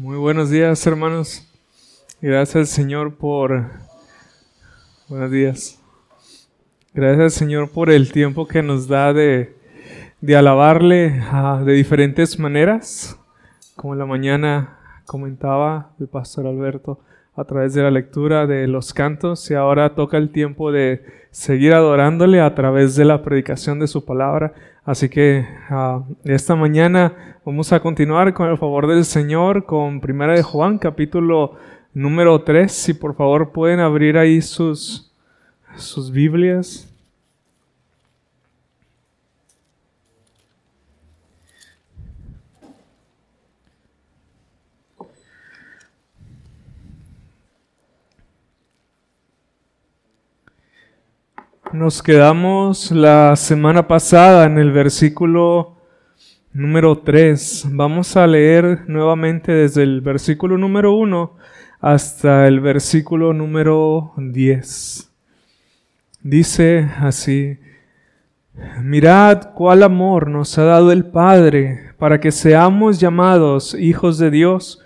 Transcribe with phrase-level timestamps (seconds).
[0.00, 1.44] Muy buenos días, hermanos.
[2.22, 3.64] Gracias Señor por...
[5.08, 5.82] Buenos días.
[6.94, 9.56] Gracias Señor por el tiempo que nos da de,
[10.20, 13.18] de alabarle ah, de diferentes maneras.
[13.74, 17.00] Como en la mañana comentaba el pastor Alberto
[17.34, 21.02] a través de la lectura de los cantos y ahora toca el tiempo de
[21.32, 24.54] seguir adorándole a través de la predicación de su palabra.
[24.88, 30.32] Así que uh, esta mañana vamos a continuar con el favor del Señor con Primera
[30.32, 31.56] de Juan, capítulo
[31.92, 32.72] número 3.
[32.72, 35.12] Si por favor pueden abrir ahí sus,
[35.76, 36.90] sus Biblias.
[51.72, 55.76] Nos quedamos la semana pasada en el versículo
[56.54, 57.66] número 3.
[57.72, 61.36] Vamos a leer nuevamente desde el versículo número 1
[61.80, 65.12] hasta el versículo número 10.
[66.22, 67.58] Dice así,
[68.82, 74.82] mirad cuál amor nos ha dado el Padre para que seamos llamados hijos de Dios.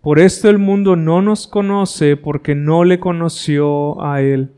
[0.00, 4.50] Por esto el mundo no nos conoce porque no le conoció a Él.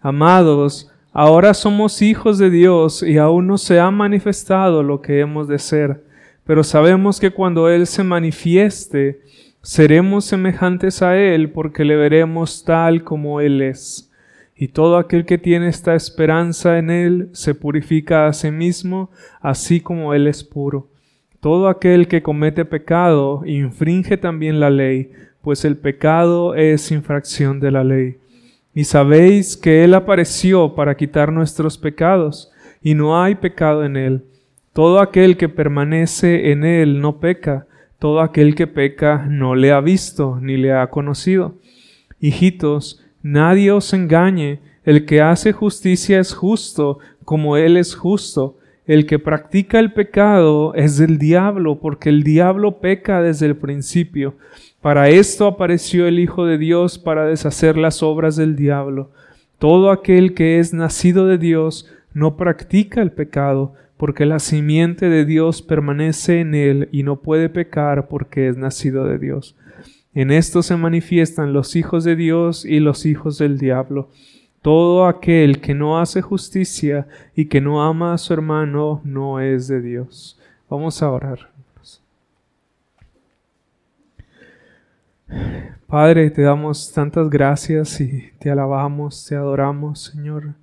[0.00, 5.46] Amados, Ahora somos hijos de Dios y aún no se ha manifestado lo que hemos
[5.46, 6.02] de ser,
[6.44, 9.20] pero sabemos que cuando Él se manifieste,
[9.60, 14.10] seremos semejantes a Él porque le veremos tal como Él es.
[14.56, 19.10] Y todo aquel que tiene esta esperanza en Él se purifica a sí mismo,
[19.42, 20.88] así como Él es puro.
[21.40, 27.70] Todo aquel que comete pecado infringe también la ley, pues el pecado es infracción de
[27.70, 28.21] la ley.
[28.74, 32.50] Y sabéis que Él apareció para quitar nuestros pecados,
[32.82, 34.24] y no hay pecado en Él.
[34.72, 37.66] Todo aquel que permanece en Él no peca,
[37.98, 41.54] todo aquel que peca no le ha visto ni le ha conocido.
[42.20, 48.58] Hijitos, nadie os engañe, el que hace justicia es justo, como Él es justo.
[48.86, 54.34] El que practica el pecado es del diablo, porque el diablo peca desde el principio.
[54.82, 59.12] Para esto apareció el Hijo de Dios para deshacer las obras del diablo.
[59.60, 65.24] Todo aquel que es nacido de Dios no practica el pecado, porque la simiente de
[65.24, 69.54] Dios permanece en él y no puede pecar porque es nacido de Dios.
[70.14, 74.08] En esto se manifiestan los hijos de Dios y los hijos del diablo.
[74.62, 77.06] Todo aquel que no hace justicia
[77.36, 80.40] y que no ama a su hermano no es de Dios.
[80.68, 81.51] Vamos a orar.
[85.92, 90.54] Padre, te damos tantas gracias y te alabamos, te adoramos, Señor.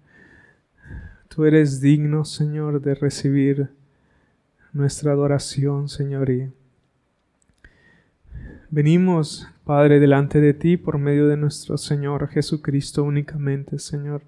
[1.27, 3.69] Tú eres digno, Señor, de recibir
[4.73, 6.31] nuestra adoración, Señor.
[6.31, 6.51] Y
[8.71, 14.23] venimos, Padre, delante de ti por medio de nuestro Señor Jesucristo únicamente, Señor,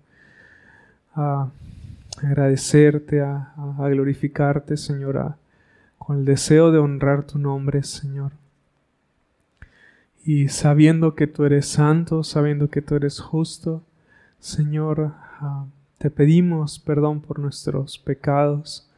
[1.16, 1.50] a
[2.22, 3.56] agradecerte, a,
[3.90, 5.34] glorificarte, Señor,
[5.98, 8.34] con el deseo de honrar tu nombre, Señor
[10.24, 13.84] y sabiendo que tú eres santo, sabiendo que tú eres justo,
[14.40, 15.66] Señor, ah,
[15.98, 18.90] te pedimos perdón por nuestros pecados.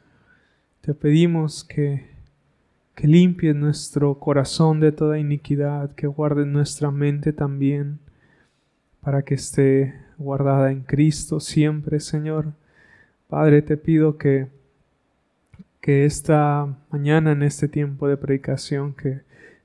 [0.82, 2.08] Te pedimos que,
[2.96, 8.00] que limpies nuestro corazón de toda iniquidad, que guardes nuestra mente también,
[9.02, 12.54] para que esté guardada en Cristo siempre, Señor.
[13.30, 14.48] Padre, te pido que,
[15.82, 19.22] que esta mañana, en este tiempo de predicación, que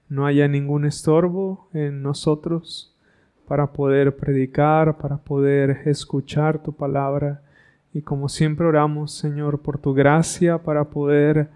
[0.09, 2.95] no haya ningún estorbo en nosotros
[3.47, 7.43] para poder predicar, para poder escuchar tu palabra.
[7.93, 11.49] Y como siempre oramos, Señor, por tu gracia para poder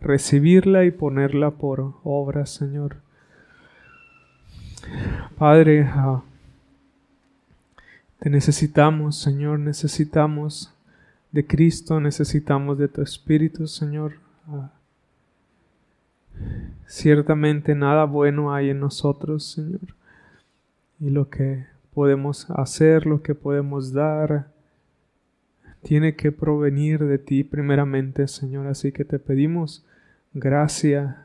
[0.00, 2.96] recibirla y ponerla por obra, Señor.
[5.38, 6.22] Padre, ah,
[8.18, 10.72] te necesitamos, Señor, necesitamos
[11.32, 14.14] de Cristo, necesitamos de tu Espíritu, Señor.
[16.86, 19.80] Ciertamente nada bueno hay en nosotros, Señor.
[21.00, 24.48] Y lo que podemos hacer, lo que podemos dar,
[25.82, 28.66] tiene que provenir de ti primeramente, Señor.
[28.66, 29.84] Así que te pedimos
[30.32, 31.22] gracia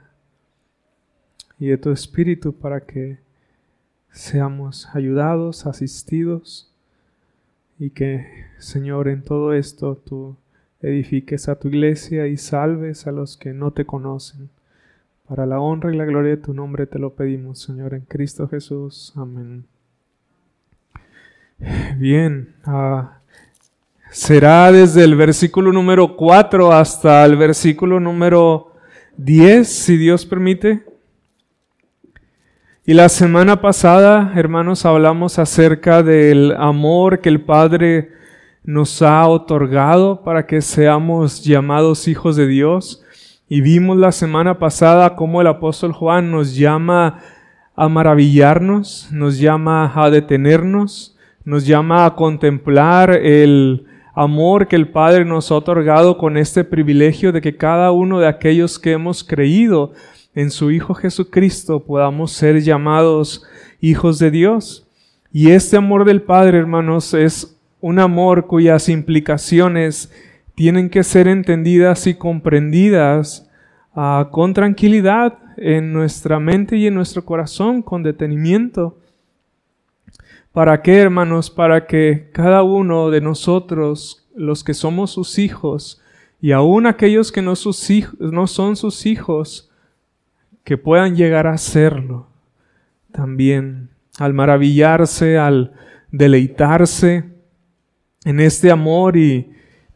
[1.59, 3.19] y de tu Espíritu para que
[4.11, 6.71] seamos ayudados, asistidos
[7.79, 10.35] y que, Señor, en todo esto tú
[10.81, 14.49] edifiques a tu iglesia y salves a los que no te conocen.
[15.31, 18.49] Para la honra y la gloria de tu nombre te lo pedimos, Señor, en Cristo
[18.49, 19.13] Jesús.
[19.15, 19.63] Amén.
[21.95, 23.19] Bien, ah,
[24.11, 28.73] será desde el versículo número 4 hasta el versículo número
[29.15, 30.83] 10, si Dios permite.
[32.85, 38.11] Y la semana pasada, hermanos, hablamos acerca del amor que el Padre
[38.65, 43.01] nos ha otorgado para que seamos llamados hijos de Dios.
[43.53, 47.19] Y vimos la semana pasada cómo el apóstol Juan nos llama
[47.75, 55.25] a maravillarnos, nos llama a detenernos, nos llama a contemplar el amor que el Padre
[55.25, 59.91] nos ha otorgado con este privilegio de que cada uno de aquellos que hemos creído
[60.33, 63.43] en su Hijo Jesucristo podamos ser llamados
[63.81, 64.87] hijos de Dios.
[65.33, 70.09] Y este amor del Padre, hermanos, es un amor cuyas implicaciones
[70.61, 73.49] tienen que ser entendidas y comprendidas
[73.95, 78.99] ah, con tranquilidad en nuestra mente y en nuestro corazón, con detenimiento.
[80.51, 81.49] ¿Para qué, hermanos?
[81.49, 85.99] Para que cada uno de nosotros, los que somos sus hijos,
[86.39, 87.53] y aún aquellos que no,
[88.19, 89.71] no son sus hijos,
[90.63, 92.27] que puedan llegar a serlo
[93.11, 95.73] también, al maravillarse, al
[96.11, 97.23] deleitarse
[98.25, 99.50] en este amor y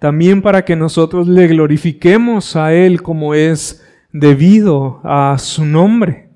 [0.06, 6.30] también para que nosotros le glorifiquemos a Él como es debido a su nombre.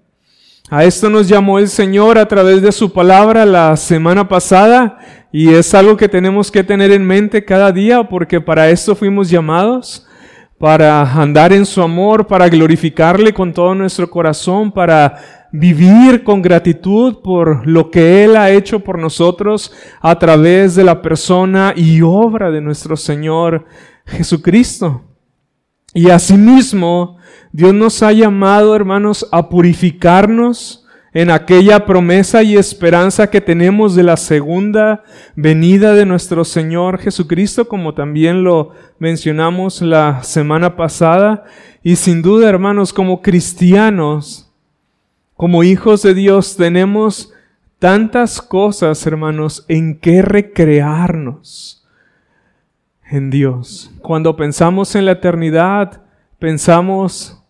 [0.72, 4.98] A esto nos llamó el Señor a través de su palabra la semana pasada
[5.32, 9.30] y es algo que tenemos que tener en mente cada día porque para esto fuimos
[9.30, 10.08] llamados,
[10.58, 17.18] para andar en su amor, para glorificarle con todo nuestro corazón, para vivir con gratitud
[17.24, 22.52] por lo que Él ha hecho por nosotros a través de la persona y obra
[22.52, 23.66] de nuestro Señor
[24.06, 25.04] Jesucristo.
[25.94, 27.18] Y asimismo,
[27.52, 34.04] Dios nos ha llamado, hermanos, a purificarnos en aquella promesa y esperanza que tenemos de
[34.04, 35.04] la segunda
[35.36, 41.46] venida de nuestro Señor Jesucristo, como también lo mencionamos la semana pasada.
[41.82, 44.49] Y sin duda, hermanos, como cristianos,
[45.40, 47.32] como hijos de Dios, tenemos
[47.80, 51.88] tantas cosas, hermanos, en que recrearnos
[53.10, 53.90] en Dios.
[54.02, 56.04] Cuando pensamos en la eternidad,
[56.40, 57.42] pensamos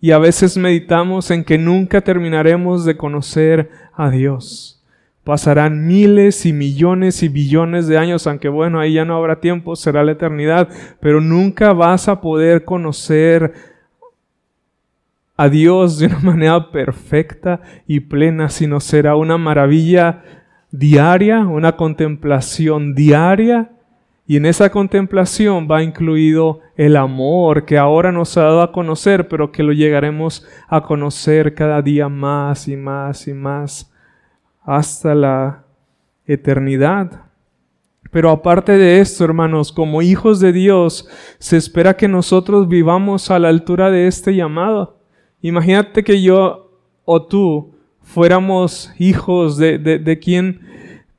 [0.00, 4.80] y a veces meditamos en que nunca terminaremos de conocer a Dios.
[5.24, 9.74] Pasarán miles y millones y billones de años, aunque bueno, ahí ya no habrá tiempo,
[9.74, 10.68] será la eternidad,
[11.00, 13.71] pero nunca vas a poder conocer
[15.36, 20.22] a Dios de una manera perfecta y plena, sino será una maravilla
[20.70, 23.70] diaria, una contemplación diaria
[24.26, 29.28] y en esa contemplación va incluido el amor que ahora nos ha dado a conocer,
[29.28, 33.92] pero que lo llegaremos a conocer cada día más y más y más
[34.62, 35.64] hasta la
[36.24, 37.22] eternidad.
[38.12, 41.08] Pero aparte de esto, hermanos, como hijos de Dios,
[41.38, 45.01] se espera que nosotros vivamos a la altura de este llamado.
[45.42, 46.70] Imagínate que yo
[47.04, 50.60] o tú fuéramos hijos de, de, de quien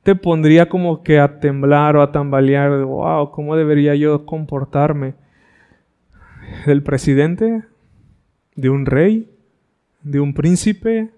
[0.02, 5.14] te pondría como que a temblar o a tambalear, wow, ¿cómo debería yo comportarme?
[6.66, 7.64] ¿Del presidente?
[8.54, 9.30] ¿De un rey?
[10.02, 11.10] ¿De un príncipe?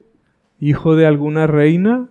[0.60, 2.08] ¿Hijo de alguna reina?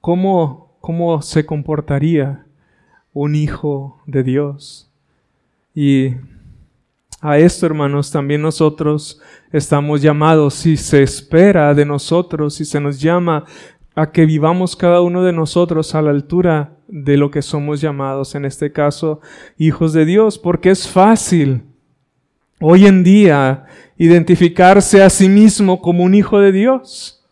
[0.00, 2.46] ¿Cómo, cómo se comportaría
[3.12, 4.90] un hijo de Dios?
[5.74, 6.14] Y
[7.20, 9.20] a esto, hermanos, también nosotros
[9.52, 13.44] estamos llamados, si se espera de nosotros, si se nos llama
[13.94, 18.34] a que vivamos cada uno de nosotros a la altura de lo que somos llamados,
[18.34, 19.20] en este caso,
[19.58, 21.62] hijos de Dios, porque es fácil
[22.60, 23.66] hoy en día
[23.98, 27.22] identificarse a sí mismo como un hijo de Dios.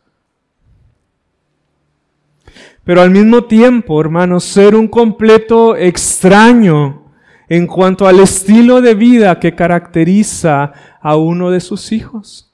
[2.84, 7.07] Pero al mismo tiempo, hermanos, ser un completo extraño
[7.48, 12.52] en cuanto al estilo de vida que caracteriza a uno de sus hijos.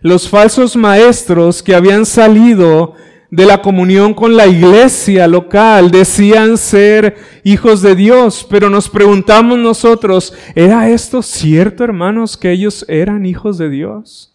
[0.00, 2.94] Los falsos maestros que habían salido
[3.30, 9.58] de la comunión con la iglesia local decían ser hijos de Dios, pero nos preguntamos
[9.58, 14.34] nosotros, ¿era esto cierto, hermanos, que ellos eran hijos de Dios?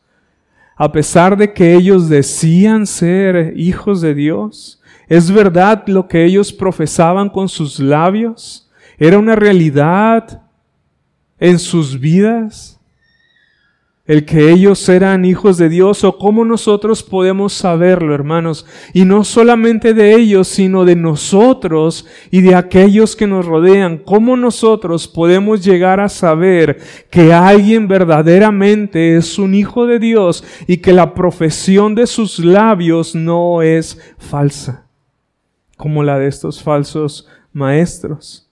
[0.76, 4.81] A pesar de que ellos decían ser hijos de Dios,
[5.12, 8.72] ¿Es verdad lo que ellos profesaban con sus labios?
[8.98, 10.42] ¿Era una realidad
[11.38, 12.80] en sus vidas?
[14.06, 18.66] El que ellos eran hijos de Dios o cómo nosotros podemos saberlo, hermanos.
[18.94, 23.98] Y no solamente de ellos, sino de nosotros y de aquellos que nos rodean.
[23.98, 30.78] ¿Cómo nosotros podemos llegar a saber que alguien verdaderamente es un hijo de Dios y
[30.78, 34.88] que la profesión de sus labios no es falsa?
[35.82, 38.48] Como la de estos falsos maestros.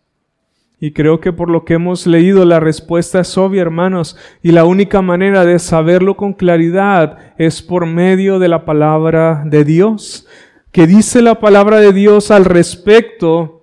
[0.80, 4.66] Y creo que por lo que hemos leído la respuesta es obvia, hermanos, y la
[4.66, 10.26] única manera de saberlo con claridad es por medio de la palabra de Dios.
[10.72, 13.62] ¿Qué dice la palabra de Dios al respecto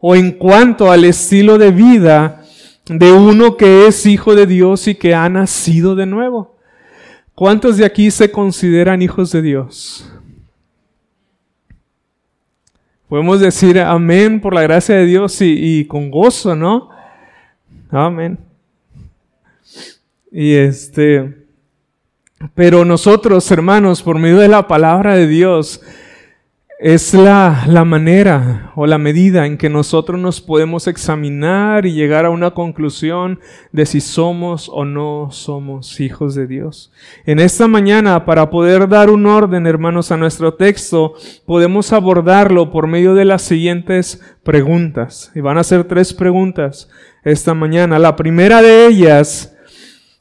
[0.00, 2.42] o en cuanto al estilo de vida
[2.86, 6.56] de uno que es hijo de Dios y que ha nacido de nuevo?
[7.34, 10.10] ¿Cuántos de aquí se consideran hijos de Dios?
[13.12, 16.88] Podemos decir amén por la gracia de Dios y, con gozo, ¿no?
[17.90, 18.38] Amén.
[20.30, 21.44] Y este,
[22.54, 25.82] pero nosotros, hermanos, por medio de la palabra de Dios,
[26.82, 32.24] es la, la, manera o la medida en que nosotros nos podemos examinar y llegar
[32.24, 33.38] a una conclusión
[33.70, 36.90] de si somos o no somos hijos de Dios.
[37.24, 41.14] En esta mañana, para poder dar un orden, hermanos, a nuestro texto,
[41.46, 45.30] podemos abordarlo por medio de las siguientes preguntas.
[45.36, 46.90] Y van a ser tres preguntas
[47.22, 48.00] esta mañana.
[48.00, 49.54] La primera de ellas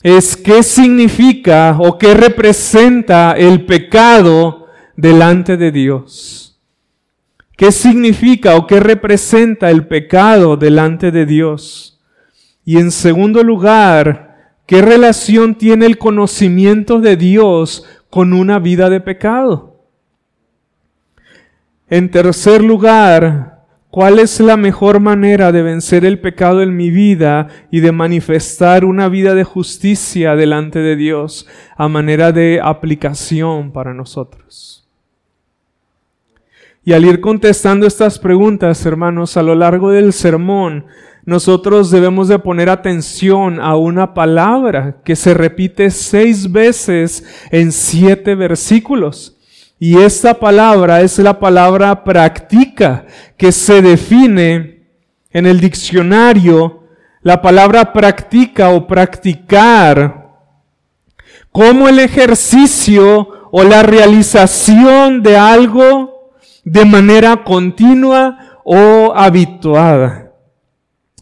[0.04, 6.51] es qué significa o qué representa el pecado delante de Dios.
[7.62, 12.02] ¿Qué significa o qué representa el pecado delante de Dios?
[12.66, 19.00] Y en segundo lugar, ¿qué relación tiene el conocimiento de Dios con una vida de
[19.00, 19.76] pecado?
[21.88, 27.48] En tercer lugar, ¿cuál es la mejor manera de vencer el pecado en mi vida
[27.70, 33.94] y de manifestar una vida de justicia delante de Dios a manera de aplicación para
[33.94, 34.82] nosotros?
[36.84, 40.88] Y al ir contestando estas preguntas, hermanos, a lo largo del sermón,
[41.26, 48.34] nosotros debemos de poner atención a una palabra que se repite seis veces en siete
[48.34, 49.38] versículos.
[49.78, 53.06] Y esta palabra es la palabra práctica
[53.38, 54.88] que se define
[55.30, 56.88] en el diccionario.
[57.22, 60.32] La palabra práctica o practicar
[61.52, 66.11] como el ejercicio o la realización de algo
[66.64, 70.32] de manera continua o habituada.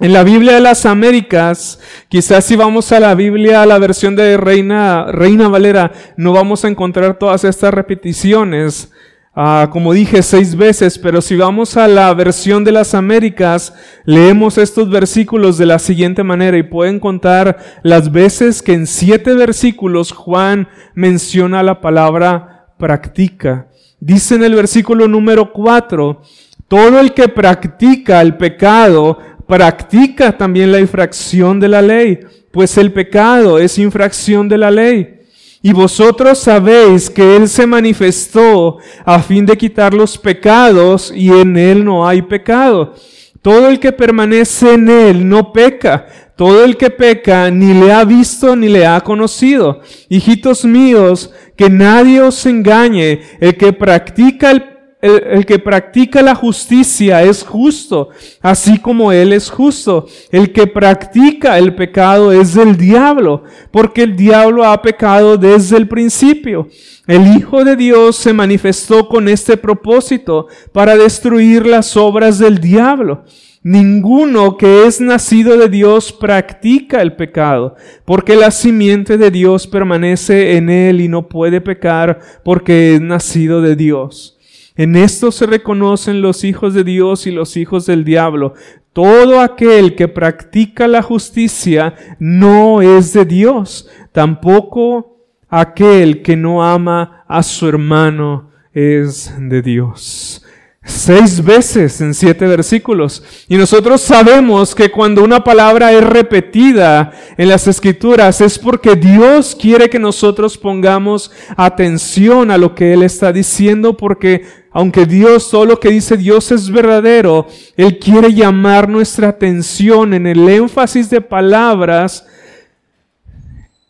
[0.01, 1.77] En la Biblia de las Américas,
[2.07, 6.63] quizás si vamos a la Biblia, a la versión de Reina, Reina Valera, no vamos
[6.63, 8.93] a encontrar todas estas repeticiones,
[9.35, 13.73] ah, como dije seis veces, pero si vamos a la versión de las Américas,
[14.05, 19.33] leemos estos versículos de la siguiente manera y pueden contar las veces que en siete
[19.33, 23.68] versículos Juan menciona la palabra practica.
[23.99, 26.21] Dice en el versículo número 4,
[26.67, 32.19] todo el que practica el pecado, practica también la infracción de la ley,
[32.51, 35.19] pues el pecado es infracción de la ley.
[35.61, 41.57] Y vosotros sabéis que Él se manifestó a fin de quitar los pecados y en
[41.57, 42.93] Él no hay pecado.
[43.41, 46.28] Todo el que permanece en Él no peca.
[46.39, 49.81] Todo el que peca ni le ha visto ni le ha conocido.
[50.07, 53.19] Hijitos míos, que nadie os engañe.
[53.41, 54.63] El que practica el,
[55.01, 58.07] el, que practica la justicia es justo,
[58.41, 60.07] así como Él es justo.
[60.31, 65.89] El que practica el pecado es del diablo, porque el diablo ha pecado desde el
[65.89, 66.69] principio.
[67.09, 73.23] El Hijo de Dios se manifestó con este propósito para destruir las obras del diablo.
[73.63, 77.75] Ninguno que es nacido de Dios practica el pecado,
[78.05, 83.63] porque la simiente de Dios permanece en él y no puede pecar porque es nacido
[83.63, 84.37] de Dios.
[84.75, 88.53] En esto se reconocen los hijos de Dios y los hijos del diablo.
[88.93, 95.18] Todo aquel que practica la justicia no es de Dios, tampoco
[95.49, 100.45] aquel que no ama a su hermano es de Dios
[100.89, 103.23] seis veces en siete versículos.
[103.47, 109.55] Y nosotros sabemos que cuando una palabra es repetida en las escrituras es porque Dios
[109.59, 115.65] quiere que nosotros pongamos atención a lo que Él está diciendo porque aunque Dios, todo
[115.65, 121.21] lo que dice Dios es verdadero, Él quiere llamar nuestra atención en el énfasis de
[121.21, 122.25] palabras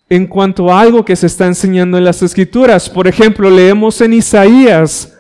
[0.10, 2.90] en cuanto a algo que se está enseñando en las escrituras.
[2.90, 5.16] Por ejemplo, leemos en Isaías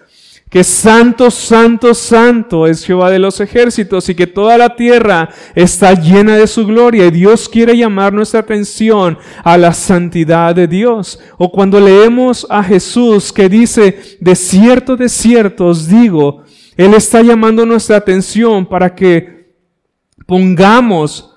[0.49, 5.93] que santo, santo, santo es Jehová de los ejércitos y que toda la tierra está
[5.93, 11.19] llena de su gloria y Dios quiere llamar nuestra atención a la santidad de Dios.
[11.37, 16.43] O cuando leemos a Jesús que dice, de cierto, de cierto os digo,
[16.75, 19.53] Él está llamando nuestra atención para que
[20.25, 21.35] pongamos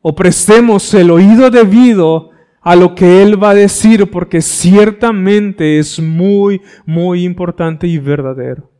[0.00, 6.00] o prestemos el oído debido a lo que Él va a decir porque ciertamente es
[6.00, 8.70] muy, muy importante y verdadero.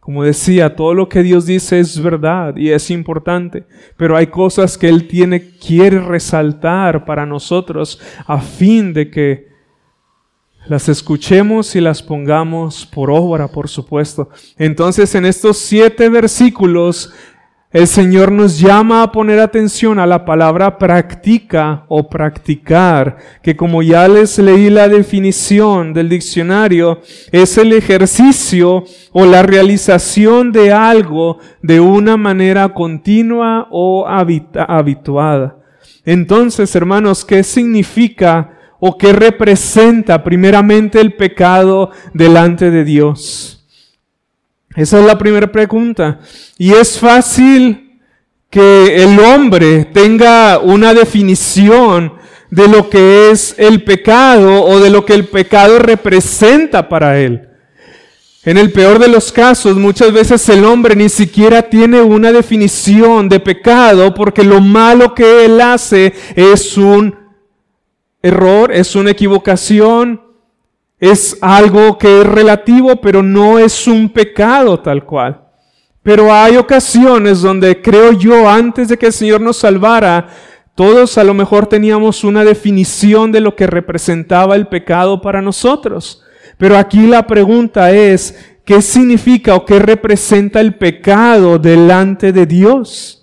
[0.00, 3.64] Como decía, todo lo que Dios dice es verdad y es importante,
[3.96, 9.52] pero hay cosas que Él tiene, quiere resaltar para nosotros a fin de que
[10.66, 14.28] las escuchemos y las pongamos por obra, por supuesto.
[14.58, 17.12] Entonces, en estos siete versículos,
[17.72, 23.82] el Señor nos llama a poner atención a la palabra practica o practicar, que como
[23.82, 27.00] ya les leí la definición del diccionario,
[27.30, 35.56] es el ejercicio o la realización de algo de una manera continua o habituada.
[36.04, 43.51] Entonces, hermanos, ¿qué significa o qué representa primeramente el pecado delante de Dios?
[44.74, 46.20] Esa es la primera pregunta.
[46.58, 48.00] Y es fácil
[48.48, 52.14] que el hombre tenga una definición
[52.50, 57.48] de lo que es el pecado o de lo que el pecado representa para él.
[58.44, 63.28] En el peor de los casos, muchas veces el hombre ni siquiera tiene una definición
[63.28, 67.14] de pecado porque lo malo que él hace es un
[68.20, 70.21] error, es una equivocación,
[71.02, 75.40] es algo que es relativo, pero no es un pecado tal cual.
[76.00, 80.28] Pero hay ocasiones donde creo yo, antes de que el Señor nos salvara,
[80.76, 86.22] todos a lo mejor teníamos una definición de lo que representaba el pecado para nosotros.
[86.56, 93.21] Pero aquí la pregunta es, ¿qué significa o qué representa el pecado delante de Dios?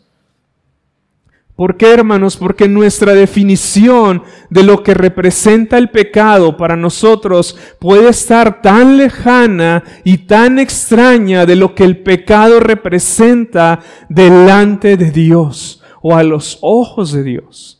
[1.60, 2.38] ¿Por qué, hermanos?
[2.38, 9.84] Porque nuestra definición de lo que representa el pecado para nosotros puede estar tan lejana
[10.06, 16.60] y tan extraña de lo que el pecado representa delante de Dios o a los
[16.62, 17.79] ojos de Dios.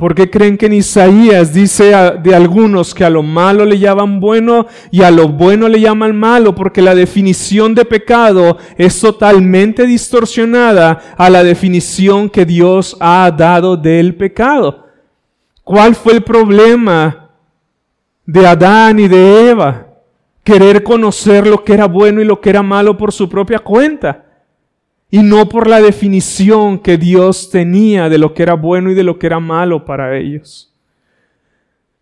[0.00, 1.92] ¿Por qué creen que en Isaías dice
[2.22, 6.16] de algunos que a lo malo le llaman bueno y a lo bueno le llaman
[6.16, 6.54] malo?
[6.54, 13.76] Porque la definición de pecado es totalmente distorsionada a la definición que Dios ha dado
[13.76, 14.86] del pecado.
[15.64, 17.32] ¿Cuál fue el problema
[18.24, 19.86] de Adán y de Eva?
[20.42, 24.29] Querer conocer lo que era bueno y lo que era malo por su propia cuenta
[25.10, 29.02] y no por la definición que Dios tenía de lo que era bueno y de
[29.02, 30.72] lo que era malo para ellos.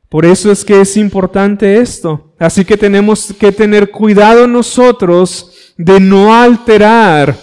[0.09, 2.33] Por eso es que es importante esto.
[2.39, 7.37] Así que tenemos que tener cuidado nosotros de no alterar,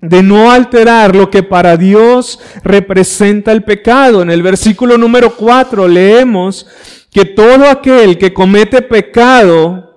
[0.00, 4.22] de no alterar lo que para Dios representa el pecado.
[4.22, 6.66] En el versículo número 4 leemos
[7.10, 9.96] que todo aquel que comete pecado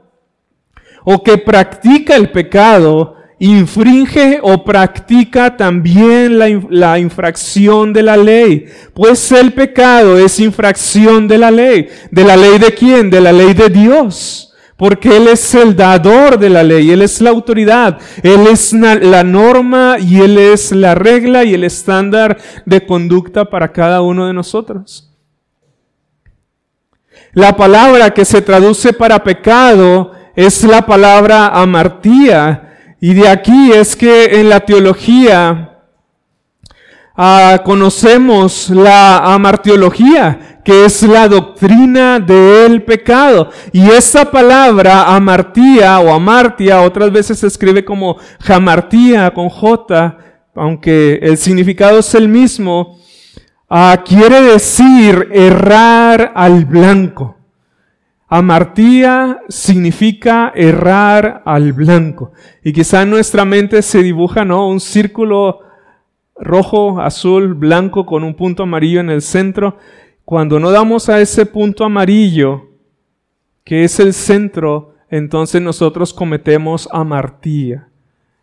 [1.03, 8.65] o que practica el pecado infringe o practica también la, infracción de la ley.
[8.93, 11.87] Pues el pecado es infracción de la ley.
[12.11, 13.09] ¿De la ley de quién?
[13.09, 14.53] De la ley de Dios.
[14.77, 19.23] Porque Él es el dador de la ley, Él es la autoridad, Él es la
[19.23, 24.33] norma y Él es la regla y el estándar de conducta para cada uno de
[24.33, 25.13] nosotros.
[27.31, 32.64] La palabra que se traduce para pecado es la palabra amartía,
[33.07, 35.77] y de aquí es que en la teología
[37.15, 43.51] ah, conocemos la amartiología, que es la doctrina del pecado.
[43.71, 50.17] Y esa palabra amartía o amartia, otras veces se escribe como jamartía con J,
[50.55, 52.97] aunque el significado es el mismo,
[53.69, 57.34] ah, quiere decir errar al blanco.
[58.27, 62.31] Amartía significa errar al blanco.
[62.63, 64.67] Y quizá en nuestra mente se dibuja, ¿no?
[64.67, 65.59] Un círculo
[66.35, 69.77] rojo, azul, blanco con un punto amarillo en el centro.
[70.23, 72.69] Cuando no damos a ese punto amarillo,
[73.63, 77.89] que es el centro, entonces nosotros cometemos amartía.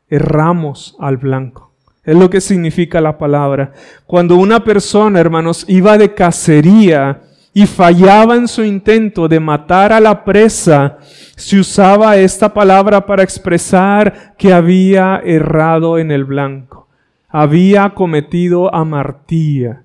[0.09, 1.73] Erramos al blanco.
[2.05, 3.73] Es lo que significa la palabra.
[4.07, 7.23] Cuando una persona, hermanos, iba de cacería,
[7.55, 10.99] y fallaba en su intento de matar a la presa,
[11.37, 16.89] se usaba esta palabra para expresar que había errado en el blanco,
[17.29, 19.83] había cometido amartía.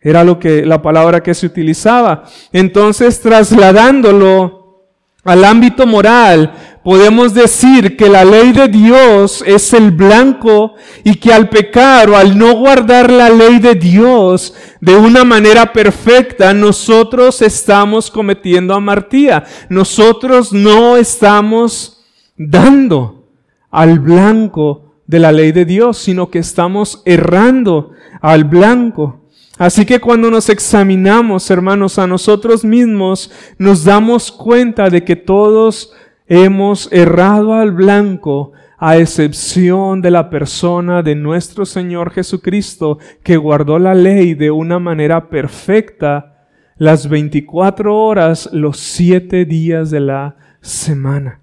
[0.00, 2.24] Era lo que la palabra que se utilizaba.
[2.52, 4.84] Entonces, trasladándolo
[5.24, 6.52] al ámbito moral,
[6.84, 12.16] podemos decir que la ley de Dios es el blanco y que al pecar o
[12.16, 19.44] al no guardar la ley de Dios de una manera perfecta, nosotros estamos cometiendo amartía.
[19.70, 22.04] Nosotros no estamos
[22.36, 23.30] dando
[23.70, 29.24] al blanco de la ley de Dios, sino que estamos errando al blanco.
[29.56, 35.92] Así que cuando nos examinamos, hermanos, a nosotros mismos, nos damos cuenta de que todos
[36.26, 43.78] hemos errado al blanco a excepción de la persona de nuestro Señor Jesucristo, que guardó
[43.78, 51.40] la ley de una manera perfecta las 24 horas, los siete días de la semana.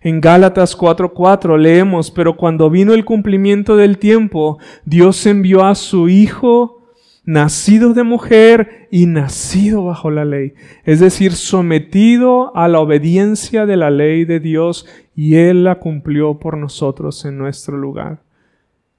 [0.00, 6.08] En Gálatas 4:4 leemos, pero cuando vino el cumplimiento del tiempo, Dios envió a su
[6.08, 6.81] Hijo,
[7.24, 10.54] nacido de mujer y nacido bajo la ley,
[10.84, 16.38] es decir, sometido a la obediencia de la ley de Dios, y Él la cumplió
[16.38, 18.20] por nosotros en nuestro lugar.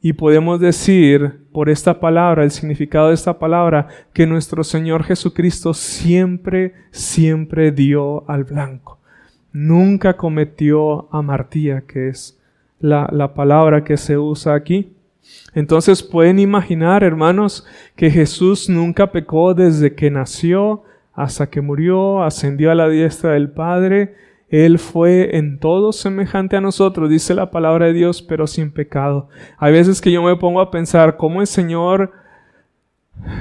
[0.02, 5.74] Y podemos decir por esta palabra, el significado de esta palabra, que nuestro Señor Jesucristo
[5.74, 9.00] siempre, siempre dio al blanco.
[9.54, 12.40] Nunca cometió amartía, que es
[12.80, 14.94] la, la palabra que se usa aquí.
[15.54, 17.66] Entonces pueden imaginar, hermanos,
[17.96, 23.52] que Jesús nunca pecó desde que nació hasta que murió, ascendió a la diestra del
[23.52, 24.16] Padre.
[24.50, 29.30] Él fue en todo semejante a nosotros, dice la palabra de Dios, pero sin pecado.
[29.58, 32.12] Hay veces que yo me pongo a pensar cómo el Señor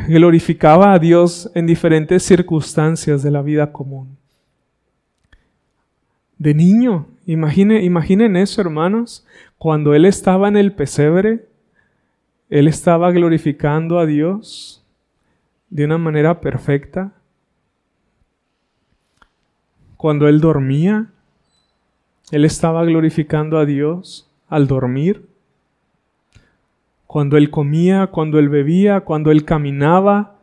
[0.08, 4.16] glorificaba a Dios en diferentes circunstancias de la vida común.
[6.38, 9.24] De niño, imagine, imaginen eso, hermanos,
[9.58, 11.46] cuando Él estaba en el pesebre,
[12.52, 14.84] él estaba glorificando a Dios
[15.70, 17.14] de una manera perfecta.
[19.96, 21.06] Cuando él dormía,
[22.30, 25.26] él estaba glorificando a Dios al dormir.
[27.06, 30.36] Cuando él comía, cuando él bebía, cuando él caminaba,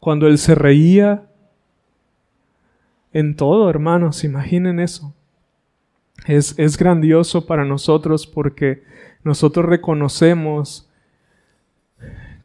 [0.00, 1.26] cuando él se reía.
[3.12, 5.12] En todo, hermanos, imaginen eso.
[6.26, 8.82] Es, es grandioso para nosotros porque
[9.24, 10.87] nosotros reconocemos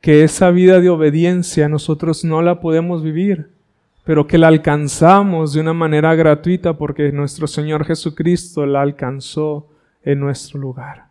[0.04, 3.52] que esa vida de obediencia nosotros no la podemos vivir,
[4.04, 9.70] pero que la alcanzamos de una manera gratuita porque nuestro Señor Jesucristo la alcanzó
[10.04, 11.06] en nuestro lugar.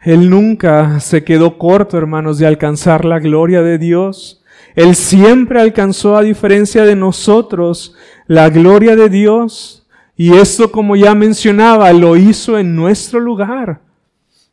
[0.00, 4.42] Él nunca se quedó corto, hermanos, de alcanzar la gloria de Dios.
[4.74, 7.94] Él siempre alcanzó, a diferencia de nosotros,
[8.26, 9.83] la gloria de Dios
[10.16, 13.80] y esto, como ya mencionaba, lo hizo en nuestro lugar.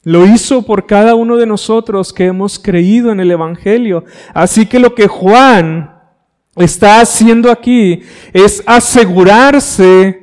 [0.04, 4.04] Lo hizo por cada uno de nosotros que hemos creído en el Evangelio.
[4.34, 5.92] Así que lo que Juan
[6.56, 8.02] está haciendo aquí
[8.34, 10.22] es asegurarse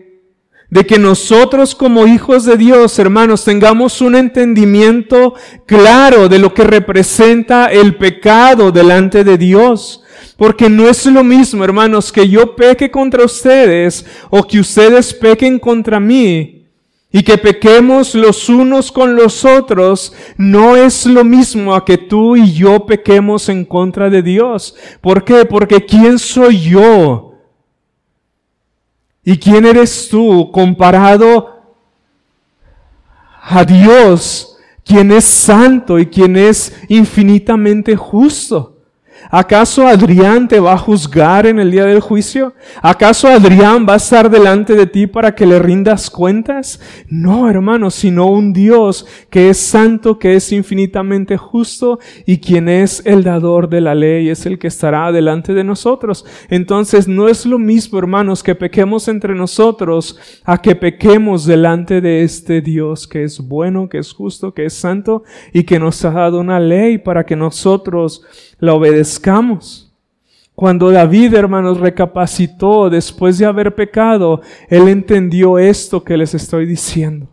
[0.70, 6.64] de que nosotros como hijos de Dios, hermanos, tengamos un entendimiento claro de lo que
[6.64, 10.02] representa el pecado delante de Dios.
[10.36, 15.58] Porque no es lo mismo, hermanos, que yo peque contra ustedes o que ustedes pequen
[15.58, 16.58] contra mí.
[17.10, 22.36] Y que pequemos los unos con los otros no es lo mismo a que tú
[22.36, 24.74] y yo pequemos en contra de Dios.
[25.00, 25.46] ¿Por qué?
[25.46, 27.34] Porque ¿quién soy yo?
[29.24, 31.62] ¿Y quién eres tú comparado
[33.42, 38.77] a Dios, quien es santo y quien es infinitamente justo?
[39.30, 42.54] ¿Acaso Adrián te va a juzgar en el día del juicio?
[42.80, 46.80] ¿Acaso Adrián va a estar delante de ti para que le rindas cuentas?
[47.08, 53.02] No, hermano, sino un Dios que es santo, que es infinitamente justo y quien es
[53.04, 56.24] el dador de la ley, es el que estará delante de nosotros.
[56.48, 62.22] Entonces no es lo mismo, hermanos, que pequemos entre nosotros a que pequemos delante de
[62.22, 66.10] este Dios que es bueno, que es justo, que es santo y que nos ha
[66.10, 68.22] dado una ley para que nosotros
[68.58, 69.92] la obedezcamos.
[70.54, 77.28] Cuando David, hermanos, recapacitó después de haber pecado, él entendió esto que les estoy diciendo.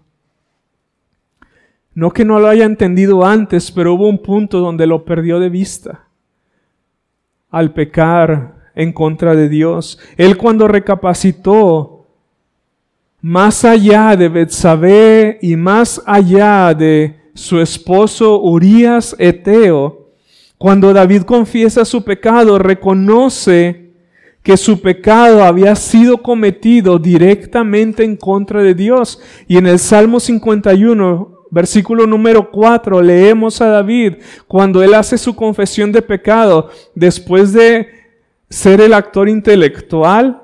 [1.95, 5.49] No que no lo haya entendido antes, pero hubo un punto donde lo perdió de
[5.49, 6.07] vista.
[7.49, 9.97] Al pecar en contra de Dios.
[10.17, 12.05] Él cuando recapacitó,
[13.21, 20.04] más allá de Betsabé y más allá de su esposo Urias Eteo,
[20.65, 23.91] cuando David confiesa su pecado, reconoce
[24.41, 29.21] que su pecado había sido cometido directamente en contra de Dios.
[29.47, 34.15] Y en el Salmo 51, versículo número 4, leemos a David
[34.47, 37.87] cuando él hace su confesión de pecado, después de
[38.49, 40.41] ser el actor intelectual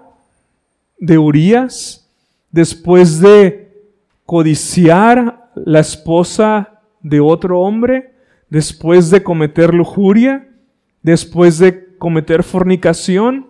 [0.99, 2.07] de Urias,
[2.51, 3.71] después de
[4.27, 8.10] codiciar la esposa de otro hombre,
[8.51, 10.47] después de cometer lujuria,
[11.01, 13.47] después de cometer fornicación,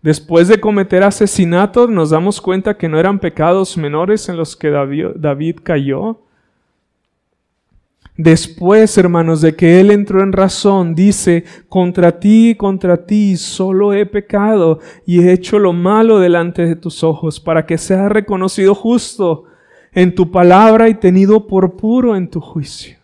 [0.00, 4.70] después de cometer asesinato, nos damos cuenta que no eran pecados menores en los que
[4.70, 6.20] David, cayó.
[8.16, 14.06] Después, hermanos, de que él entró en razón, dice, contra ti, contra ti, solo he
[14.06, 19.46] pecado y he hecho lo malo delante de tus ojos, para que seas reconocido justo
[19.92, 23.03] en tu palabra y tenido por puro en tu juicio.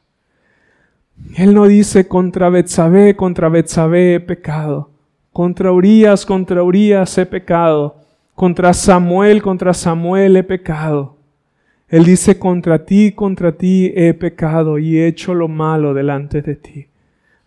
[1.37, 4.91] Él no dice contra Betsabé, contra Betsabé he pecado,
[5.33, 7.97] contra Urias, contra Urias he pecado,
[8.35, 11.17] contra Samuel, contra Samuel he pecado.
[11.89, 16.55] Él dice, contra ti, contra ti he pecado y he hecho lo malo delante de
[16.55, 16.87] ti.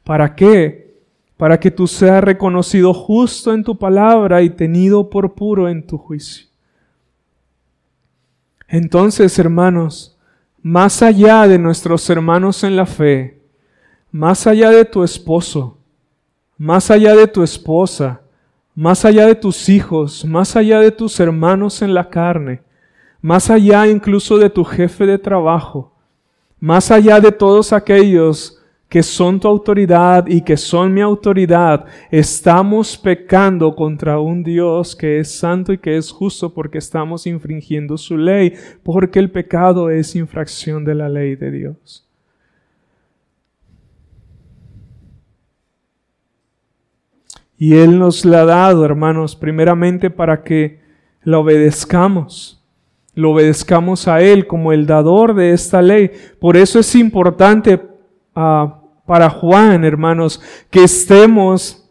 [0.03, 0.97] ¿Para qué?
[1.37, 5.97] Para que tú seas reconocido justo en tu palabra y tenido por puro en tu
[5.97, 6.47] juicio.
[8.67, 10.17] Entonces, hermanos,
[10.61, 13.42] más allá de nuestros hermanos en la fe,
[14.13, 15.79] más allá de tu esposo,
[16.55, 18.21] más allá de tu esposa,
[18.75, 22.61] más allá de tus hijos, más allá de tus hermanos en la carne,
[23.21, 25.95] más allá incluso de tu jefe de trabajo,
[26.59, 32.95] más allá de todos aquellos que son tu autoridad y que son mi autoridad, estamos
[32.95, 38.15] pecando contra un Dios que es santo y que es justo porque estamos infringiendo su
[38.15, 42.03] ley, porque el pecado es infracción de la ley de Dios.
[47.63, 50.81] Y Él nos la ha dado, hermanos, primeramente para que
[51.23, 52.59] la obedezcamos
[53.15, 56.11] lo obedezcamos a Él como el dador de esta ley.
[56.39, 57.79] Por eso es importante
[58.35, 61.87] ah, para Juan, hermanos, que estemos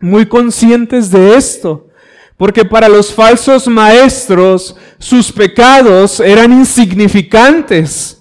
[0.00, 1.88] muy conscientes de esto.
[2.36, 8.15] Porque para los falsos maestros sus pecados eran insignificantes.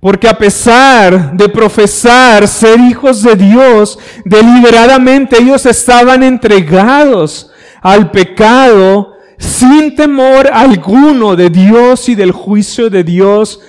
[0.00, 9.14] Porque a pesar de profesar ser hijos de Dios, deliberadamente ellos estaban entregados al pecado
[9.38, 13.60] sin temor alguno de Dios y del juicio de Dios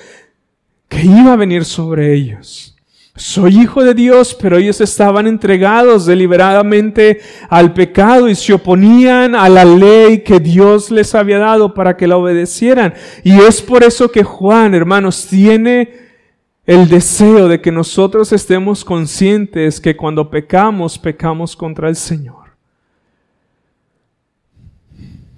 [0.90, 2.76] que iba a venir sobre ellos.
[3.16, 9.50] Soy hijo de Dios, pero ellos estaban entregados deliberadamente al pecado y se oponían a
[9.50, 12.94] la ley que Dios les había dado para que la obedecieran.
[13.24, 16.07] Y es por eso que Juan, hermanos, tiene
[16.68, 22.48] el deseo de que nosotros estemos conscientes que cuando pecamos, pecamos contra el Señor.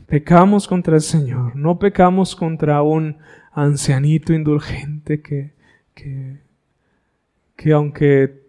[0.08, 3.18] Pecamos contra el Señor, no pecamos contra un
[3.54, 5.52] ancianito indulgente que,
[5.94, 6.40] que,
[7.56, 8.42] que aunque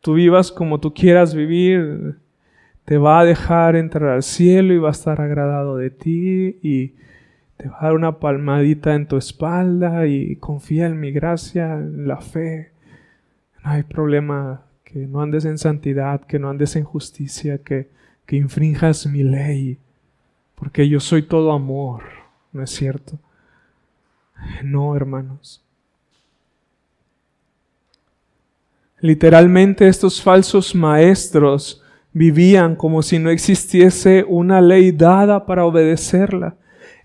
[0.00, 2.16] tú vivas como tú quieras vivir,
[2.86, 6.94] te va a dejar entrar al cielo y va a estar agradado de ti y
[7.58, 12.08] te va a dar una palmadita en tu espalda y confía en mi gracia, en
[12.08, 12.72] la fe.
[13.62, 17.90] No hay problema que no andes en santidad, que no andes en justicia, que,
[18.24, 19.78] que infrinjas mi ley
[20.58, 22.02] porque yo soy todo amor,
[22.52, 23.18] ¿no es cierto?
[24.64, 25.62] No, hermanos.
[29.00, 36.56] Literalmente estos falsos maestros vivían como si no existiese una ley dada para obedecerla.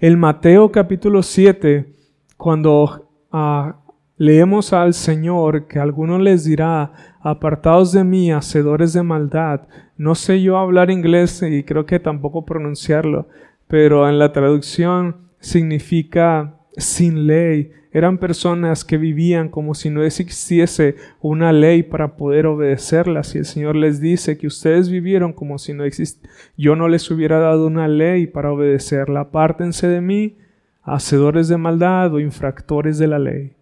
[0.03, 1.95] El Mateo capítulo 7,
[2.35, 3.77] cuando ah,
[4.17, 9.61] leemos al Señor que alguno les dirá, apartados de mí, hacedores de maldad.
[9.95, 13.29] No sé yo hablar inglés y creo que tampoco pronunciarlo,
[13.69, 17.71] pero en la traducción significa sin ley.
[17.93, 23.35] Eran personas que vivían como si no existiese una ley para poder obedecerlas.
[23.35, 26.27] Y el Señor les dice que ustedes vivieron como si no existiese.
[26.57, 29.19] Yo no les hubiera dado una ley para obedecerla.
[29.21, 30.37] Apártense de mí,
[30.81, 33.53] hacedores de maldad o infractores de la ley.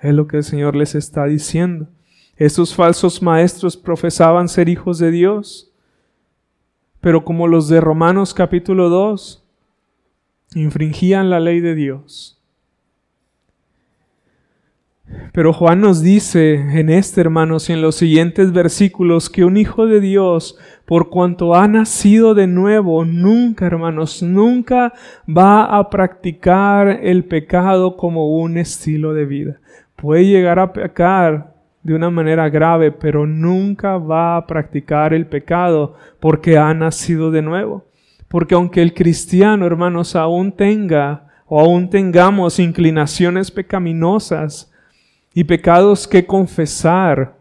[0.00, 1.88] Es lo que el Señor les está diciendo.
[2.36, 5.72] Estos falsos maestros profesaban ser hijos de Dios,
[7.00, 9.44] pero como los de Romanos capítulo 2,
[10.54, 12.39] infringían la ley de Dios.
[15.32, 19.86] Pero Juan nos dice en este, hermanos, y en los siguientes versículos, que un hijo
[19.86, 24.92] de Dios, por cuanto ha nacido de nuevo, nunca, hermanos, nunca
[25.28, 29.60] va a practicar el pecado como un estilo de vida
[30.00, 35.94] puede llegar a pecar de una manera grave, pero nunca va a practicar el pecado
[36.18, 37.86] porque ha nacido de nuevo.
[38.28, 44.69] Porque aunque el cristiano, hermanos, aún tenga o aún tengamos inclinaciones pecaminosas
[45.34, 47.36] y pecados que confesar,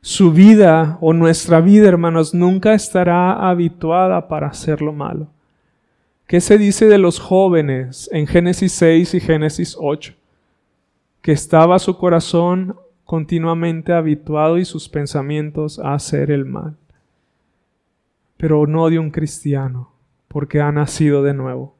[0.00, 5.28] su vida o nuestra vida, hermanos, nunca estará habituada para hacer lo malo.
[6.26, 10.14] ¿Qué se dice de los jóvenes en Génesis 6 y Génesis 8?
[11.24, 16.76] que estaba su corazón continuamente habituado y sus pensamientos a hacer el mal.
[18.36, 19.90] Pero no de un cristiano,
[20.28, 21.73] porque ha nacido de nuevo.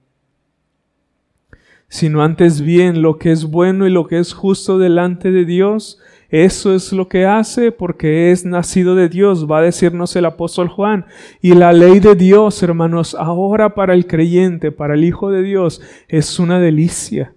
[1.94, 6.00] Sino antes bien lo que es bueno y lo que es justo delante de Dios,
[6.28, 10.66] eso es lo que hace porque es nacido de Dios, va a decirnos el apóstol
[10.66, 11.06] Juan.
[11.40, 15.82] Y la ley de Dios, hermanos, ahora para el creyente, para el Hijo de Dios,
[16.08, 17.32] es una delicia.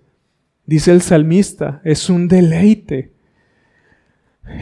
[0.66, 3.14] Dice el salmista, es un deleite.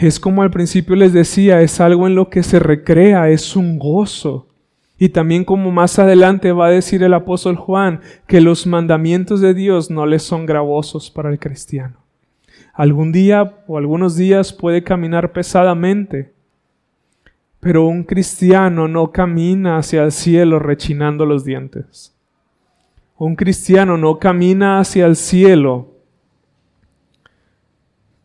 [0.02, 3.80] Es como al principio les decía, es algo en lo que se recrea, es un
[3.80, 4.50] gozo.
[4.98, 9.54] Y también como más adelante va a decir el apóstol Juan, que los mandamientos de
[9.54, 11.98] Dios no les son gravosos para el cristiano.
[12.74, 16.34] Algún día o algunos días puede caminar pesadamente,
[17.60, 22.16] pero un cristiano no camina hacia el cielo rechinando los dientes.
[23.18, 25.90] Un cristiano no camina hacia el cielo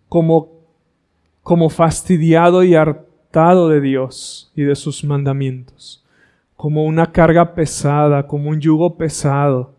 [0.09, 0.51] como,
[1.43, 6.01] como fastidiado y hartado de Dios y de sus mandamientos
[6.61, 9.73] como una carga pesada, como un yugo pesado.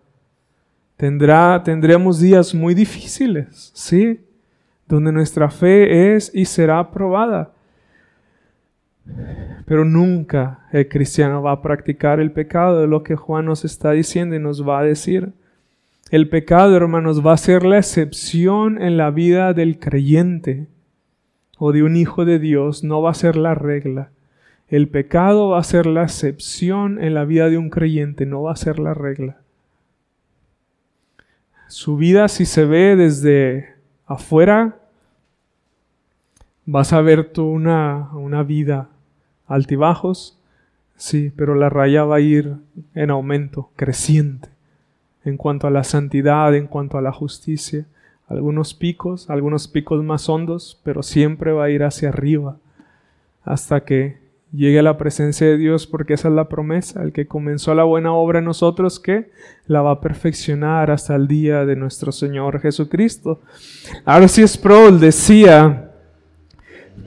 [0.98, 4.20] Tendrá, tendremos días muy difíciles, ¿sí?
[4.88, 7.52] Donde nuestra fe es y será probada.
[9.67, 13.91] Pero nunca el cristiano va a practicar el pecado de lo que Juan nos está
[13.91, 15.34] diciendo y nos va a decir.
[16.10, 20.65] El pecado, hermanos, va a ser la excepción en la vida del creyente
[21.60, 24.10] o de un hijo de Dios, no va a ser la regla.
[24.72, 28.54] El pecado va a ser la excepción en la vida de un creyente, no va
[28.54, 29.42] a ser la regla.
[31.68, 34.78] Su vida, si se ve desde afuera,
[36.66, 38.88] vas a ver tú una, una vida
[39.46, 40.40] altibajos,
[40.96, 42.56] sí, pero la raya va a ir
[42.96, 44.48] en aumento, creciente,
[45.26, 47.86] en cuanto a la santidad, en cuanto a la justicia.
[48.30, 52.56] Algunos picos, algunos picos más hondos, pero siempre va a ir hacia arriba
[53.44, 54.21] hasta que
[54.54, 57.02] llegue a la presencia de Dios porque esa es la promesa.
[57.04, 59.30] El que comenzó la buena obra en nosotros, que
[59.68, 63.42] la va a perfeccionar hasta el día de nuestro Señor Jesucristo.
[64.06, 65.92] Arcis Sproul decía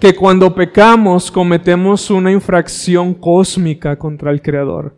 [0.00, 4.96] que cuando pecamos cometemos una infracción cósmica contra el Creador.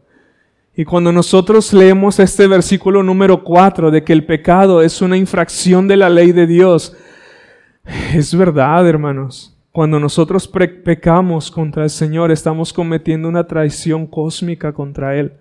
[0.79, 5.89] Y cuando nosotros leemos este versículo número 4 de que el pecado es una infracción
[5.89, 6.95] de la ley de Dios,
[8.15, 9.56] es verdad, hermanos.
[9.77, 15.35] Cuando nosotros pecamos contra el Señor, estamos cometiendo una traición cósmica contra Él.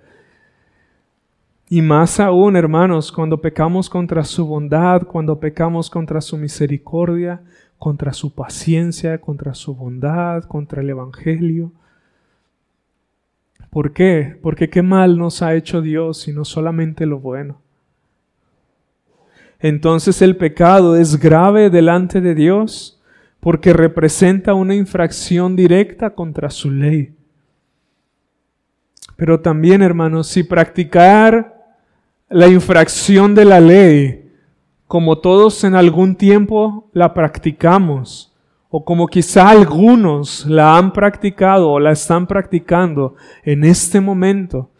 [1.70, 7.44] Y más aún, hermanos, cuando pecamos contra su bondad, cuando pecamos contra su misericordia,
[7.80, 11.72] contra su paciencia, contra su bondad, contra el Evangelio.
[13.70, 14.38] ¿Por qué?
[14.42, 17.62] Porque qué mal nos ha hecho Dios, sino solamente lo bueno.
[19.62, 22.95] Entonces el pecado es grave delante de Dios
[23.46, 27.14] porque representa una infracción directa contra su ley.
[29.18, 31.54] Pero también, hermanos, si practicar
[32.28, 34.32] la infracción de la ley,
[34.88, 38.34] como todos en algún tiempo la practicamos,
[38.68, 44.72] o como quizá algunos la han practicado o la están practicando en este momento,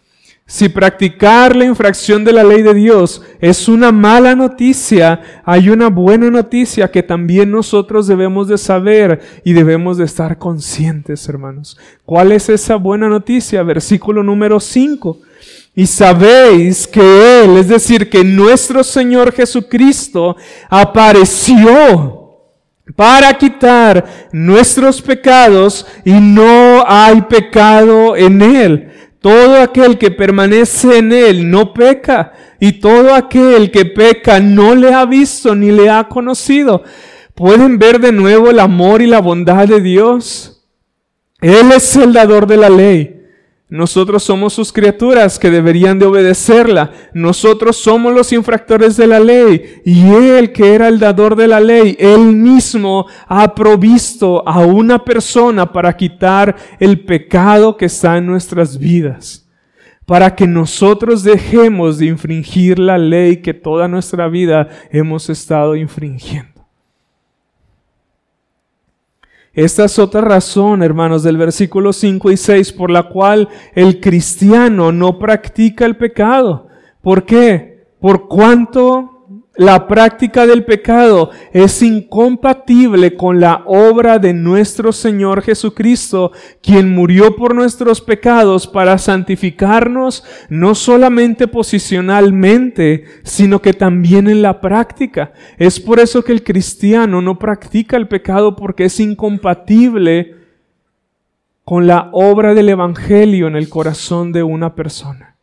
[0.48, 5.90] si practicar la infracción de la ley de Dios es una mala noticia, hay una
[5.90, 11.80] buena noticia que también nosotros debemos de saber y debemos de estar conscientes, hermanos.
[12.06, 13.64] ¿Cuál es esa buena noticia?
[13.64, 15.18] Versículo número 5.
[15.74, 20.38] Y sabéis que Él, es decir, que nuestro Señor Jesucristo
[20.70, 22.22] apareció
[22.96, 28.92] para quitar nuestros pecados y no hay pecado en Él.
[29.26, 34.94] Todo aquel que permanece en Él no peca, y todo aquel que peca no le
[34.94, 36.84] ha visto ni le ha conocido.
[37.34, 40.64] ¿Pueden ver de nuevo el amor y la bondad de Dios?
[41.42, 43.15] Él es el dador de la ley.
[43.68, 46.92] Nosotros somos sus criaturas que deberían de obedecerla.
[47.14, 49.82] Nosotros somos los infractores de la ley.
[49.84, 55.04] Y Él, que era el dador de la ley, Él mismo ha provisto a una
[55.04, 59.50] persona para quitar el pecado que está en nuestras vidas.
[60.06, 66.55] Para que nosotros dejemos de infringir la ley que toda nuestra vida hemos estado infringiendo.
[69.56, 74.92] Esta es otra razón, hermanos, del versículo 5 y 6 por la cual el cristiano
[74.92, 76.68] no practica el pecado.
[77.02, 77.88] ¿Por qué?
[78.02, 79.15] Por cuanto
[79.58, 87.36] la práctica del pecado es incompatible con la obra de nuestro Señor Jesucristo, quien murió
[87.38, 95.32] por nuestros pecados para santificarnos no solamente posicionalmente, sino que también en la práctica.
[95.58, 100.36] Es por eso que el cristiano no practica el pecado porque es incompatible
[101.64, 105.35] con la obra del Evangelio en el corazón de una persona.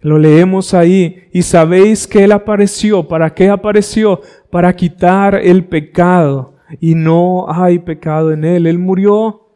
[0.00, 3.06] Lo leemos ahí y sabéis que Él apareció.
[3.06, 4.20] ¿Para qué apareció?
[4.50, 6.54] Para quitar el pecado.
[6.80, 8.66] Y no hay pecado en Él.
[8.66, 9.48] Él murió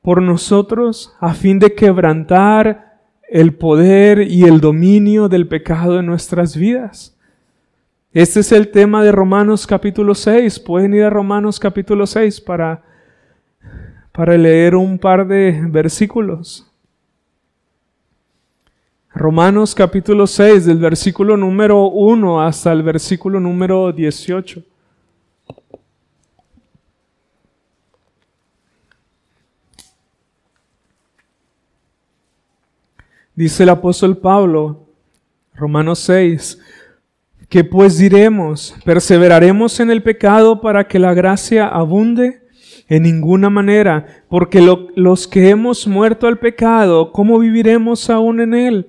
[0.00, 6.56] por nosotros a fin de quebrantar el poder y el dominio del pecado en nuestras
[6.56, 7.16] vidas.
[8.12, 10.60] Este es el tema de Romanos capítulo 6.
[10.60, 12.82] Pueden ir a Romanos capítulo 6 para,
[14.12, 16.71] para leer un par de versículos.
[19.14, 24.62] Romanos capítulo 6, del versículo número 1 hasta el versículo número 18.
[33.34, 34.88] Dice el apóstol Pablo,
[35.56, 36.58] Romanos 6,
[37.50, 42.40] que pues diremos, perseveraremos en el pecado para que la gracia abunde.
[42.88, 44.60] En ninguna manera, porque
[44.96, 48.88] los que hemos muerto al pecado, ¿cómo viviremos aún en él?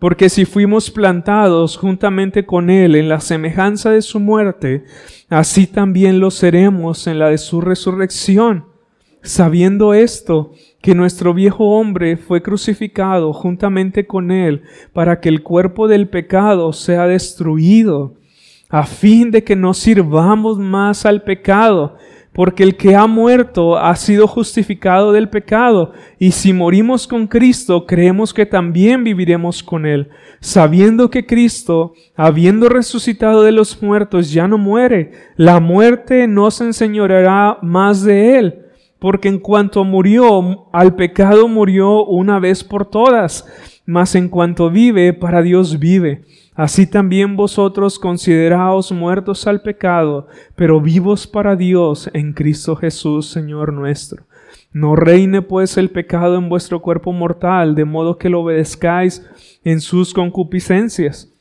[0.00, 4.84] Porque si fuimos plantados juntamente con Él en la semejanza de su muerte,
[5.28, 8.64] así también lo seremos en la de su resurrección.
[9.22, 14.62] Sabiendo esto, que nuestro viejo hombre fue crucificado juntamente con Él
[14.94, 18.14] para que el cuerpo del pecado sea destruido,
[18.70, 21.98] a fin de que no sirvamos más al pecado,
[22.32, 27.86] porque el que ha muerto ha sido justificado del pecado, y si morimos con Cristo,
[27.86, 30.08] creemos que también viviremos con Él,
[30.40, 36.64] sabiendo que Cristo, habiendo resucitado de los muertos, ya no muere, la muerte no se
[36.64, 38.58] enseñoreará más de Él,
[39.00, 43.44] porque en cuanto murió, al pecado murió una vez por todas,
[43.86, 46.22] mas en cuanto vive, para Dios vive.
[46.60, 53.72] Así también vosotros consideraos muertos al pecado, pero vivos para Dios en Cristo Jesús, Señor
[53.72, 54.24] nuestro.
[54.70, 59.26] No reine pues el pecado en vuestro cuerpo mortal, de modo que lo obedezcáis
[59.64, 61.32] en sus concupiscencias,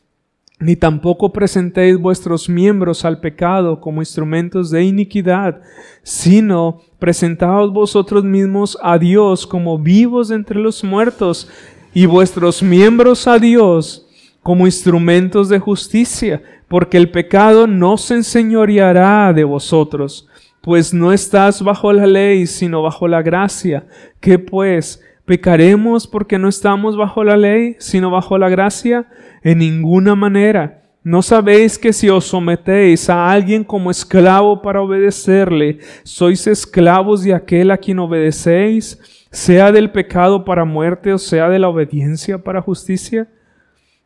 [0.57, 5.59] ni tampoco presentéis vuestros miembros al pecado como instrumentos de iniquidad,
[6.01, 11.49] sino presentaos vosotros mismos a Dios como vivos entre los muertos,
[11.93, 14.05] y vuestros miembros a Dios
[14.43, 20.27] como instrumentos de justicia, porque el pecado no se enseñoreará de vosotros,
[20.61, 23.87] pues no estás bajo la ley, sino bajo la gracia.
[24.19, 25.01] ¿Qué pues?
[25.25, 29.07] ¿Pecaremos porque no estamos bajo la ley, sino bajo la gracia?
[29.43, 30.79] En ninguna manera.
[31.03, 37.33] ¿No sabéis que si os sometéis a alguien como esclavo para obedecerle, sois esclavos de
[37.33, 38.99] aquel a quien obedecéis,
[39.31, 43.27] sea del pecado para muerte o sea de la obediencia para justicia?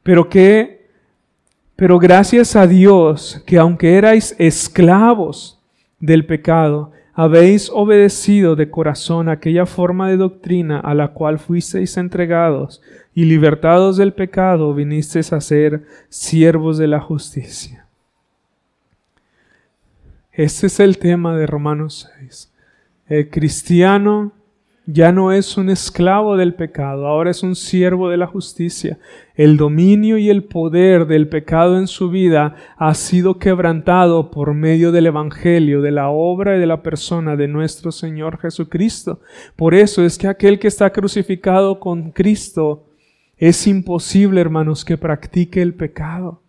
[0.03, 0.87] Pero que,
[1.75, 5.59] pero gracias a Dios que aunque erais esclavos
[5.99, 12.81] del pecado, habéis obedecido de corazón aquella forma de doctrina a la cual fuisteis entregados
[13.13, 17.85] y libertados del pecado vinisteis a ser siervos de la justicia.
[20.31, 22.51] Este es el tema de Romanos 6.
[23.07, 24.31] El cristiano
[24.87, 28.97] ya no es un esclavo del pecado, ahora es un siervo de la justicia.
[29.35, 34.91] El dominio y el poder del pecado en su vida ha sido quebrantado por medio
[34.91, 39.21] del Evangelio, de la obra y de la persona de nuestro Señor Jesucristo.
[39.55, 42.85] Por eso es que aquel que está crucificado con Cristo
[43.37, 46.41] es imposible, hermanos, que practique el pecado.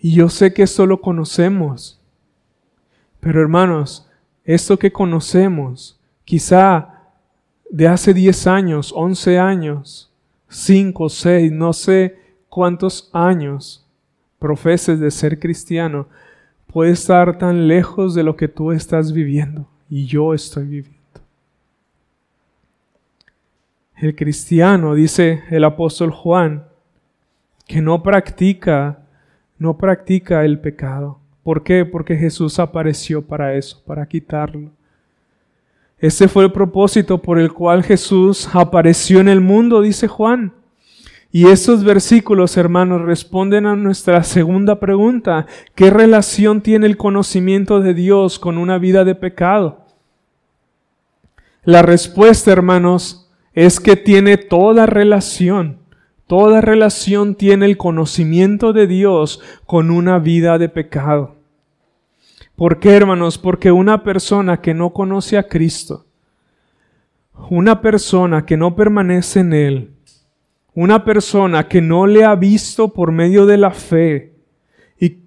[0.00, 2.00] Y yo sé que esto lo conocemos,
[3.18, 4.08] pero hermanos,
[4.44, 7.08] esto que conocemos, quizá
[7.70, 10.11] de hace 10 años, 11 años,
[10.52, 12.18] 5, 6, no sé
[12.50, 13.88] cuántos años
[14.38, 16.08] profeses de ser cristiano,
[16.66, 21.00] puede estar tan lejos de lo que tú estás viviendo y yo estoy viviendo.
[23.96, 26.64] El cristiano, dice el apóstol Juan,
[27.66, 29.06] que no practica,
[29.58, 31.18] no practica el pecado.
[31.42, 31.86] ¿Por qué?
[31.86, 34.70] Porque Jesús apareció para eso, para quitarlo.
[36.02, 40.52] Ese fue el propósito por el cual Jesús apareció en el mundo, dice Juan.
[41.30, 45.46] Y estos versículos, hermanos, responden a nuestra segunda pregunta.
[45.76, 49.86] ¿Qué relación tiene el conocimiento de Dios con una vida de pecado?
[51.62, 55.78] La respuesta, hermanos, es que tiene toda relación.
[56.26, 61.41] Toda relación tiene el conocimiento de Dios con una vida de pecado.
[62.56, 63.38] ¿Por qué, hermanos?
[63.38, 66.06] Porque una persona que no conoce a Cristo,
[67.50, 69.90] una persona que no permanece en Él,
[70.74, 74.34] una persona que no le ha visto por medio de la fe
[74.98, 75.18] y,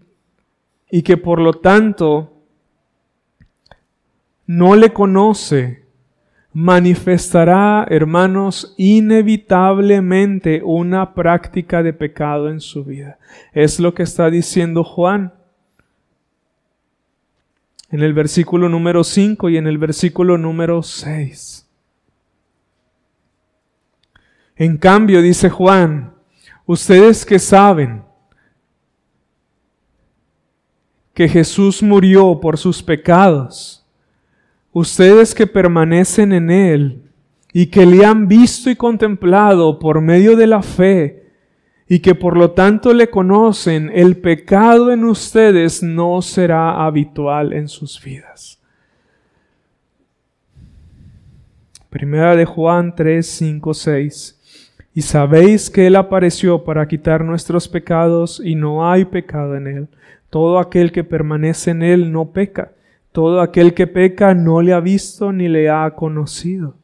[0.90, 2.32] y que por lo tanto
[4.48, 5.84] no le conoce,
[6.54, 13.18] manifestará, hermanos, inevitablemente una práctica de pecado en su vida.
[13.52, 15.34] Es lo que está diciendo Juan
[17.92, 21.68] en el versículo número 5 y en el versículo número 6.
[24.56, 26.14] En cambio, dice Juan,
[26.66, 28.04] ustedes que saben
[31.14, 33.86] que Jesús murió por sus pecados,
[34.72, 37.02] ustedes que permanecen en Él
[37.54, 41.25] y que le han visto y contemplado por medio de la fe
[41.88, 47.68] y que por lo tanto le conocen, el pecado en ustedes no será habitual en
[47.68, 48.60] sus vidas.
[51.90, 54.42] Primera de Juan 3, 5, 6.
[54.96, 59.88] Y sabéis que Él apareció para quitar nuestros pecados y no hay pecado en Él.
[60.30, 62.72] Todo aquel que permanece en Él no peca.
[63.12, 66.76] Todo aquel que peca no le ha visto ni le ha conocido.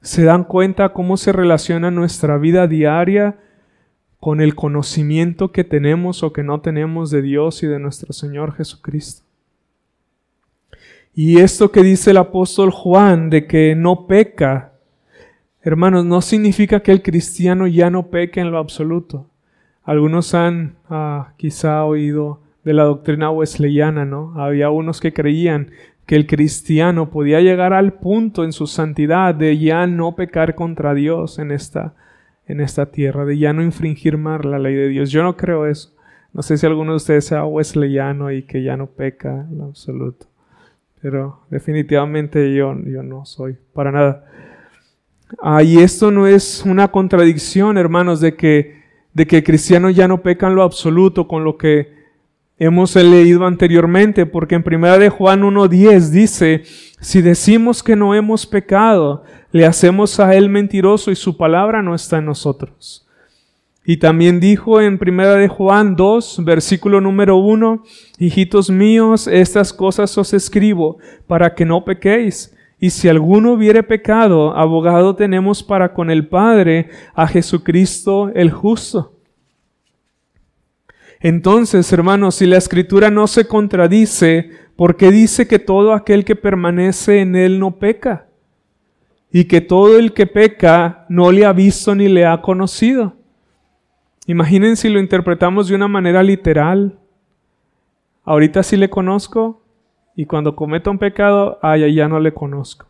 [0.00, 3.36] ¿Se dan cuenta cómo se relaciona nuestra vida diaria
[4.22, 8.54] con el conocimiento que tenemos o que no tenemos de Dios y de nuestro Señor
[8.54, 9.24] Jesucristo?
[11.12, 14.74] Y esto que dice el apóstol Juan de que no peca,
[15.60, 19.26] hermanos, no significa que el cristiano ya no peque en lo absoluto.
[19.82, 24.40] Algunos han ah, quizá oído de la doctrina wesleyana, ¿no?
[24.40, 25.72] Había unos que creían
[26.06, 30.94] que el cristiano podía llegar al punto en su santidad de ya no pecar contra
[30.94, 31.94] Dios en esta,
[32.46, 35.10] en esta tierra, de ya no infringir más la ley de Dios.
[35.10, 35.94] Yo no creo eso.
[36.32, 40.26] No sé si alguno de ustedes sea wesleyano y que ya no peca en absoluto.
[41.00, 44.24] Pero definitivamente yo, yo no soy, para nada.
[45.40, 48.82] Ah, y esto no es una contradicción, hermanos, de que,
[49.12, 52.01] de que el cristiano ya no peca en lo absoluto con lo que
[52.58, 56.62] hemos leído anteriormente, porque en primera de Juan 1.10 dice,
[57.00, 61.94] si decimos que no hemos pecado, le hacemos a él mentiroso y su palabra no
[61.94, 63.06] está en nosotros.
[63.84, 67.82] Y también dijo en primera de Juan 2, versículo número 1,
[68.18, 72.54] hijitos míos, estas cosas os escribo para que no pequéis.
[72.78, 79.18] Y si alguno hubiere pecado, abogado tenemos para con el Padre a Jesucristo el justo.
[81.22, 87.20] Entonces, hermanos, si la escritura no se contradice, porque dice que todo aquel que permanece
[87.20, 88.26] en él no peca,
[89.30, 93.14] y que todo el que peca no le ha visto ni le ha conocido.
[94.26, 96.98] Imaginen si lo interpretamos de una manera literal.
[98.24, 99.62] Ahorita sí le conozco,
[100.16, 102.86] y cuando cometo un pecado, ay, ya no le conozco.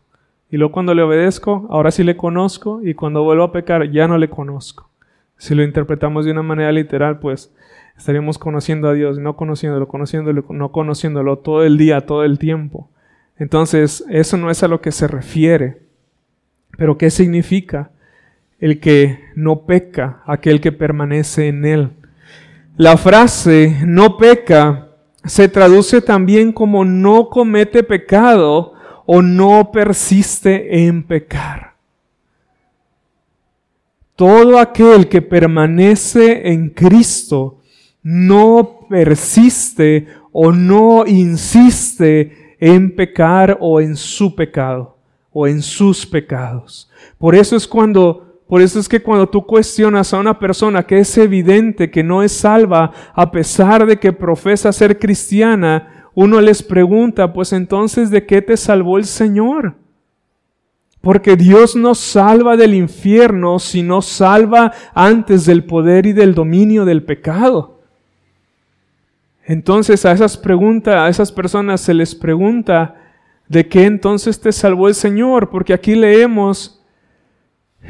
[0.49, 4.07] Y luego cuando le obedezco, ahora sí le conozco, y cuando vuelvo a pecar, ya
[4.07, 4.89] no le conozco.
[5.37, 7.53] Si lo interpretamos de una manera literal, pues
[7.97, 12.89] estaríamos conociendo a Dios, no conociéndolo, conociéndolo, no conociéndolo todo el día, todo el tiempo.
[13.37, 15.81] Entonces, eso no es a lo que se refiere.
[16.77, 17.91] Pero ¿qué significa?
[18.59, 21.91] El que no peca, aquel que permanece en él.
[22.77, 24.89] La frase no peca
[25.25, 28.73] se traduce también como no comete pecado
[29.05, 31.73] o no persiste en pecar.
[34.15, 37.61] Todo aquel que permanece en Cristo
[38.03, 44.97] no persiste o no insiste en pecar o en su pecado
[45.31, 46.89] o en sus pecados.
[47.17, 50.99] Por eso es cuando por eso es que cuando tú cuestionas a una persona que
[50.99, 56.61] es evidente que no es salva a pesar de que profesa ser cristiana, uno les
[56.61, 59.75] pregunta, pues entonces ¿de qué te salvó el Señor?
[61.01, 67.03] Porque Dios no salva del infierno, sino salva antes del poder y del dominio del
[67.03, 67.72] pecado.
[69.45, 72.95] Entonces a esas preguntas, a esas personas se les pregunta,
[73.47, 75.49] ¿de qué entonces te salvó el Señor?
[75.49, 76.81] Porque aquí leemos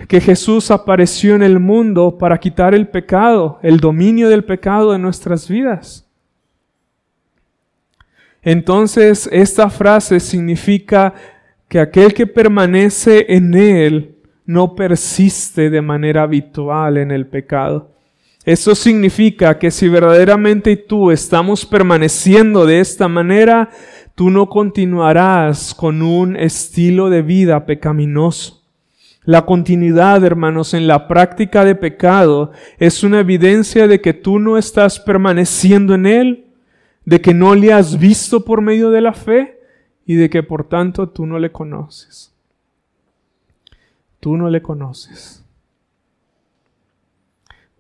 [0.08, 5.00] que Jesús apareció en el mundo para quitar el pecado, el dominio del pecado de
[5.00, 6.10] nuestras vidas.
[8.42, 11.14] Entonces esta frase significa
[11.68, 17.92] que aquel que permanece en Él no persiste de manera habitual en el pecado.
[18.46, 23.70] Eso significa que si verdaderamente tú estamos permaneciendo de esta manera,
[24.16, 28.62] tú no continuarás con un estilo de vida pecaminoso.
[29.26, 34.58] La continuidad, hermanos, en la práctica de pecado es una evidencia de que tú no
[34.58, 36.46] estás permaneciendo en él,
[37.06, 39.62] de que no le has visto por medio de la fe
[40.06, 42.34] y de que por tanto tú no le conoces.
[44.20, 45.43] Tú no le conoces.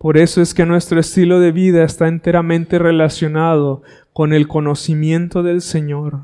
[0.04, 5.62] Por eso es que nuestro estilo de vida está enteramente relacionado con el conocimiento del
[5.62, 6.24] Señor.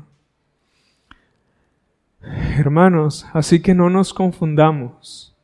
[2.58, 5.34] Hermanos, así que no nos confundamos.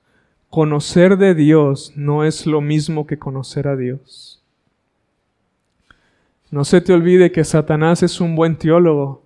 [0.51, 4.43] Conocer de Dios no es lo mismo que conocer a Dios.
[6.51, 9.23] No se te olvide que Satanás es un buen teólogo,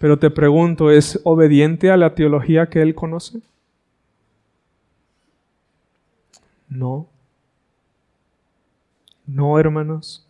[0.00, 3.42] pero te pregunto, ¿es obediente a la teología que él conoce?
[6.68, 7.13] No.
[9.26, 10.26] No, hermanos.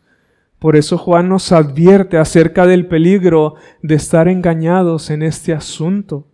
[0.58, 6.26] Por eso Juan nos advierte acerca del peligro de estar engañados en este asunto.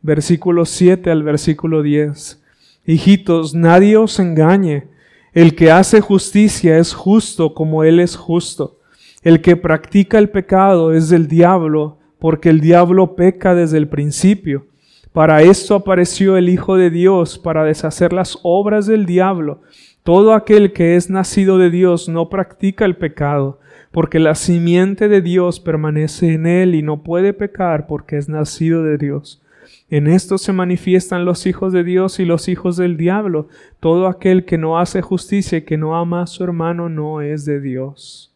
[0.00, 2.42] Versículo 7 al versículo 10.
[2.86, 4.88] Hijitos, nadie os engañe.
[5.34, 8.78] El que hace justicia es justo como Él es justo.
[9.22, 14.66] El que practica el pecado es del diablo, porque el diablo peca desde el principio.
[15.12, 19.60] Para esto apareció el Hijo de Dios, para deshacer las obras del diablo.
[20.08, 23.60] Todo aquel que es nacido de Dios no practica el pecado,
[23.92, 28.82] porque la simiente de Dios permanece en él y no puede pecar porque es nacido
[28.82, 29.42] de Dios.
[29.90, 33.48] En esto se manifiestan los hijos de Dios y los hijos del diablo.
[33.80, 37.44] Todo aquel que no hace justicia y que no ama a su hermano no es
[37.44, 38.34] de Dios.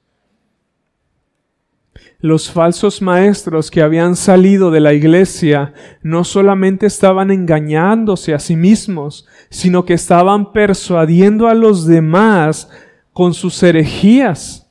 [2.20, 8.54] Los falsos maestros que habían salido de la iglesia no solamente estaban engañándose a sí
[8.54, 12.70] mismos, sino que estaban persuadiendo a los demás
[13.12, 14.62] con sus herejías.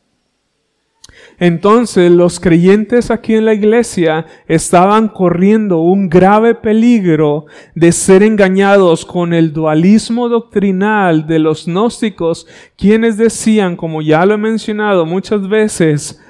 [1.42, 9.06] Entonces los creyentes aquí en la iglesia estaban corriendo un grave peligro de ser engañados
[9.06, 12.46] con el dualismo doctrinal de los gnósticos,
[12.78, 16.22] quienes decían, como ya lo he mencionado muchas veces,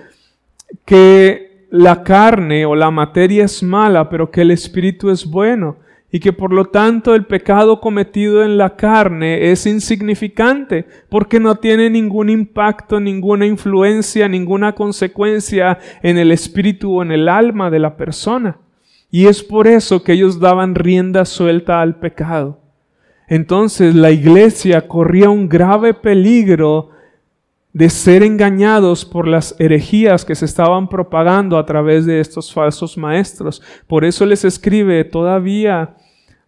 [0.85, 5.77] que la carne o la materia es mala, pero que el espíritu es bueno
[6.11, 11.55] y que por lo tanto el pecado cometido en la carne es insignificante porque no
[11.55, 17.79] tiene ningún impacto, ninguna influencia, ninguna consecuencia en el espíritu o en el alma de
[17.79, 18.57] la persona.
[19.09, 22.59] Y es por eso que ellos daban rienda suelta al pecado.
[23.27, 26.89] Entonces la iglesia corría un grave peligro
[27.73, 32.97] de ser engañados por las herejías que se estaban propagando a través de estos falsos
[32.97, 33.61] maestros.
[33.87, 35.95] Por eso les escribe todavía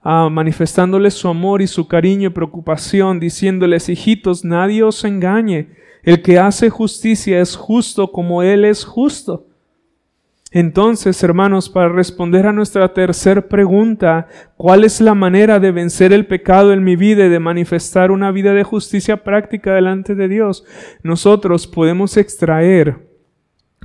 [0.02, 5.70] ah, manifestándoles su amor y su cariño y preocupación, diciéndoles, hijitos, nadie os engañe.
[6.04, 9.48] El que hace justicia es justo como Él es justo.
[10.56, 16.28] Entonces, hermanos, para responder a nuestra tercera pregunta, ¿cuál es la manera de vencer el
[16.28, 20.64] pecado en mi vida y de manifestar una vida de justicia práctica delante de Dios?
[21.02, 23.00] Nosotros podemos extraer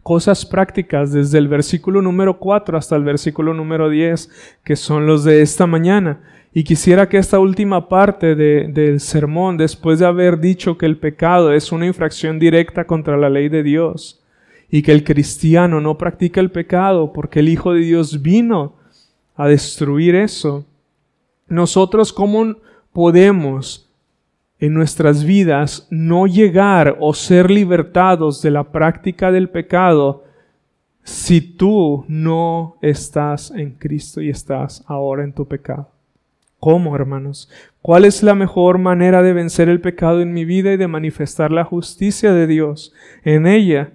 [0.02, 5.24] cosas prácticas desde el versículo número 4 hasta el versículo número 10, que son los
[5.24, 6.20] de esta mañana.
[6.52, 11.50] Y quisiera que esta última parte del sermón, después de haber dicho que el pecado
[11.50, 14.22] es una infracción directa contra la ley de Dios,
[14.70, 18.74] y que el cristiano no practica el pecado porque el Hijo de Dios vino
[19.36, 20.66] a destruir eso.
[21.46, 22.56] Nosotros cómo
[22.92, 23.88] podemos
[24.58, 30.24] en nuestras vidas no llegar o ser libertados de la práctica del pecado
[31.04, 35.88] si tú no estás en Cristo y estás ahora en tu pecado.
[36.60, 37.48] ¿Cómo, hermanos?
[37.80, 41.52] ¿Cuál es la mejor manera de vencer el pecado en mi vida y de manifestar
[41.52, 42.92] la justicia de Dios
[43.22, 43.92] en ella?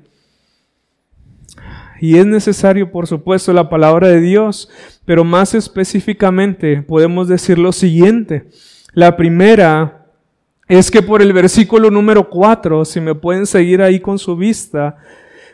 [2.03, 4.69] Y es necesario, por supuesto, la palabra de Dios,
[5.05, 8.49] pero más específicamente podemos decir lo siguiente.
[8.91, 10.05] La primera
[10.67, 14.97] es que por el versículo número 4, si me pueden seguir ahí con su vista,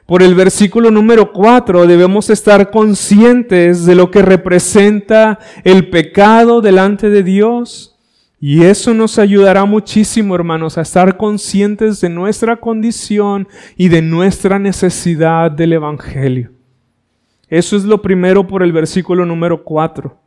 [0.08, 7.12] por el versículo número 4 debemos estar conscientes de lo que representa el pecado delante
[7.12, 7.89] de Dios
[8.42, 14.60] y eso nos ayudará muchísimo, hermanos, a estar conscientes de nuestra condición y de nuestra
[14.60, 16.52] necesidad del Evangelio.
[17.50, 20.18] Eso es lo primero por el versículo número 4.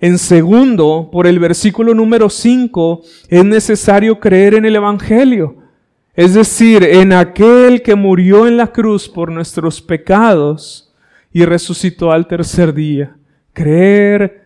[0.00, 5.56] En segundo, por el versículo número 5, es necesario creer en el Evangelio.
[6.14, 10.92] Es decir, en aquel que murió en la cruz por nuestros pecados
[11.32, 13.16] y resucitó al tercer día.
[13.54, 14.44] Creer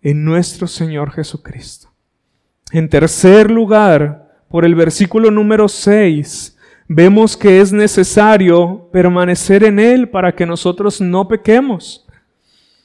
[0.00, 1.89] en nuestro Señor Jesucristo.
[2.72, 6.56] En tercer lugar, por el versículo número 6,
[6.86, 12.06] vemos que es necesario permanecer en Él para que nosotros no pequemos.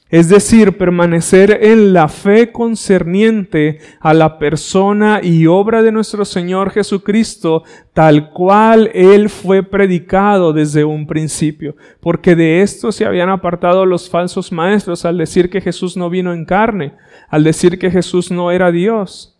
[0.08, 6.70] es decir, permanecer en la fe concerniente a la persona y obra de nuestro Señor
[6.70, 13.84] Jesucristo, tal cual Él fue predicado desde un principio, porque de esto se habían apartado
[13.84, 16.94] los falsos maestros al decir que Jesús no vino en carne,
[17.28, 19.35] al decir que Jesús no era Dios.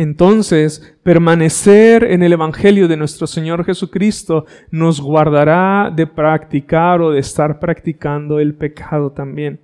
[0.00, 7.20] Entonces, permanecer en el Evangelio de nuestro Señor Jesucristo nos guardará de practicar o de
[7.20, 9.60] estar practicando el pecado también.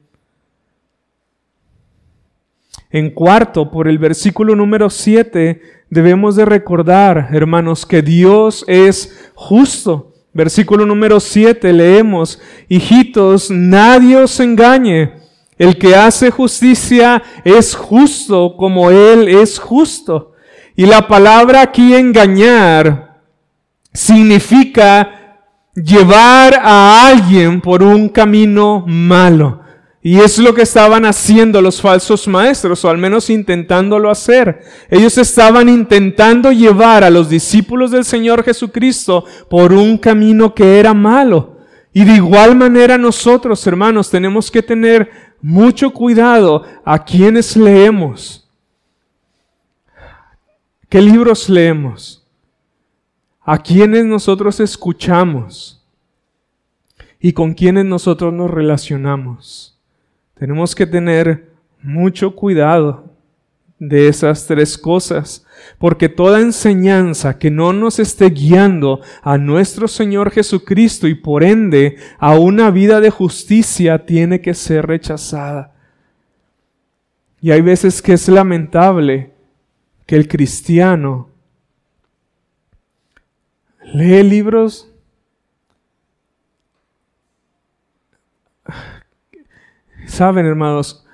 [2.91, 10.13] En cuarto, por el versículo número 7, debemos de recordar, hermanos, que Dios es justo.
[10.35, 15.26] Versículo número 7 leemos, hijitos, nadie os engañe
[15.59, 20.33] el que hace justicia es justo como Él es justo.
[20.75, 23.23] Y la palabra aquí engañar
[23.93, 25.39] significa
[25.75, 29.61] llevar a alguien por un camino malo.
[30.03, 34.63] Y es lo que estaban haciendo los falsos maestros, o al menos intentándolo hacer.
[34.89, 40.95] Ellos estaban intentando llevar a los discípulos del Señor Jesucristo por un camino que era
[40.95, 41.57] malo.
[41.93, 45.11] Y de igual manera nosotros, hermanos, tenemos que tener
[45.47, 48.51] mucho cuidado a quienes leemos.
[50.89, 52.27] ¿Qué libros leemos?
[53.43, 55.87] ¿A quienes nosotros escuchamos?
[57.21, 59.79] ¿Y con quienes nosotros nos relacionamos?
[60.35, 63.06] Tenemos que tener mucho cuidado
[63.79, 65.47] de esas tres cosas,
[65.79, 71.97] porque toda enseñanza que no nos esté guiando a nuestro Señor Jesucristo y por ende
[72.19, 75.75] a una vida de justicia tiene que ser rechazada.
[77.41, 79.33] Y hay veces que es lamentable
[80.07, 81.31] que el cristiano
[83.93, 84.91] lee libros
[90.07, 91.06] Saben, hermanos,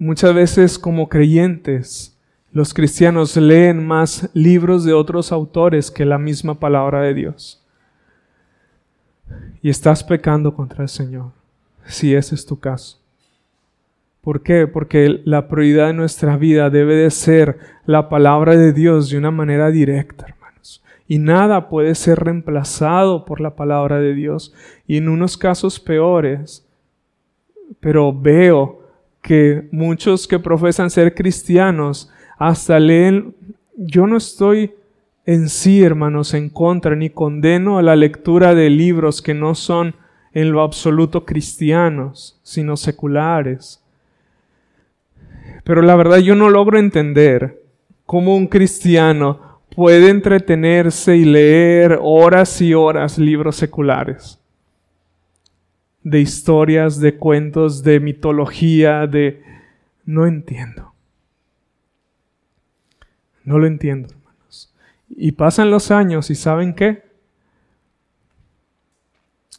[0.00, 2.16] Muchas veces como creyentes,
[2.52, 7.66] los cristianos leen más libros de otros autores que la misma palabra de Dios.
[9.60, 11.32] Y estás pecando contra el Señor,
[11.84, 13.00] si ese es tu caso.
[14.20, 14.68] ¿Por qué?
[14.68, 19.32] Porque la prioridad de nuestra vida debe de ser la palabra de Dios de una
[19.32, 20.84] manera directa, hermanos.
[21.08, 24.54] Y nada puede ser reemplazado por la palabra de Dios.
[24.86, 26.64] Y en unos casos peores,
[27.80, 28.87] pero veo
[29.22, 33.34] que muchos que profesan ser cristianos hasta leen,
[33.76, 34.74] yo no estoy
[35.26, 39.94] en sí, hermanos, en contra, ni condeno a la lectura de libros que no son
[40.32, 43.82] en lo absoluto cristianos, sino seculares.
[45.64, 47.62] Pero la verdad yo no logro entender
[48.06, 54.38] cómo un cristiano puede entretenerse y leer horas y horas libros seculares
[56.10, 59.42] de historias, de cuentos, de mitología, de...
[60.06, 60.92] No entiendo.
[63.44, 64.72] No lo entiendo, hermanos.
[65.10, 67.02] Y pasan los años y ¿saben qué?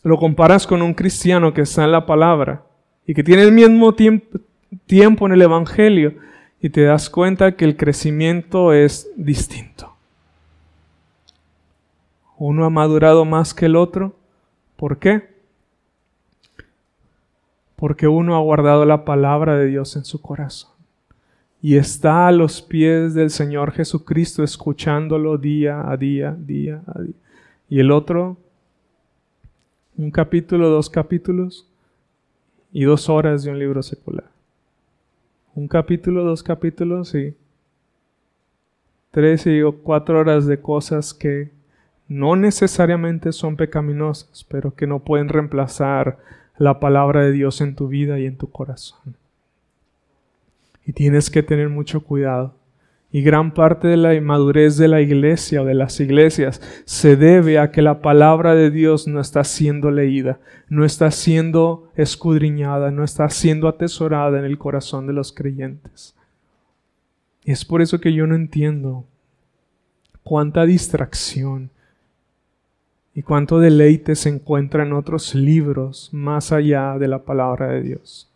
[0.02, 2.64] Lo comparas con un cristiano que está en la palabra
[3.06, 4.40] y que tiene el mismo tiempo,
[4.88, 6.16] tiempo en el Evangelio
[6.62, 9.96] y te das cuenta que el crecimiento es distinto.
[12.38, 14.16] Uno ha madurado más que el otro.
[14.78, 15.29] ¿Por qué?
[17.80, 20.72] Porque uno ha guardado la palabra de Dios en su corazón
[21.62, 27.16] y está a los pies del Señor Jesucristo escuchándolo día a día, día a día.
[27.70, 28.38] Y el otro,
[29.98, 31.70] un capítulo, dos capítulos
[32.74, 34.30] y dos horas de un libro secular.
[35.56, 37.34] Un capítulo, dos capítulos y
[39.12, 41.52] tres y cuatro horas de cosas que
[42.10, 46.18] no necesariamente son pecaminosas, pero que no pueden reemplazar
[46.60, 49.16] la palabra de Dios en tu vida y en tu corazón.
[50.86, 52.54] Y tienes que tener mucho cuidado.
[53.12, 57.58] Y gran parte de la inmadurez de la iglesia o de las iglesias se debe
[57.58, 63.04] a que la palabra de Dios no está siendo leída, no está siendo escudriñada, no
[63.04, 66.16] está siendo atesorada en el corazón de los creyentes.
[67.44, 69.06] Y es por eso que yo no entiendo
[70.22, 71.72] cuánta distracción
[73.14, 78.30] y cuánto deleite se encuentra en otros libros más allá de la palabra de Dios.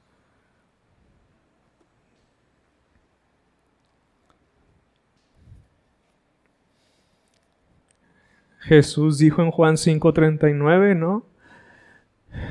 [8.64, 11.26] Jesús dijo en Juan 5:39, ¿no?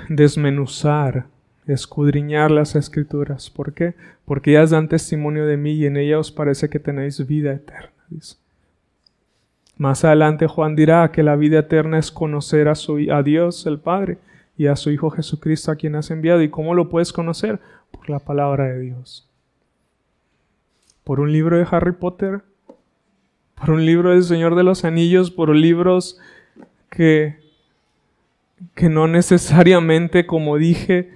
[0.08, 1.26] Desmenuzar,
[1.66, 3.50] escudriñar las escrituras.
[3.50, 3.94] ¿Por qué?
[4.24, 7.92] Porque ellas dan testimonio de mí y en ellas os parece que tenéis vida eterna.
[8.08, 8.41] Dice.
[9.82, 13.80] Más adelante Juan dirá que la vida eterna es conocer a, su, a Dios el
[13.80, 14.18] Padre
[14.56, 16.40] y a su Hijo Jesucristo a quien has enviado.
[16.40, 17.58] ¿Y cómo lo puedes conocer?
[17.90, 19.28] Por la palabra de Dios.
[21.02, 22.42] Por un libro de Harry Potter,
[23.56, 26.20] por un libro del Señor de los Anillos, por libros
[26.88, 27.40] que,
[28.76, 31.10] que no necesariamente, como dije,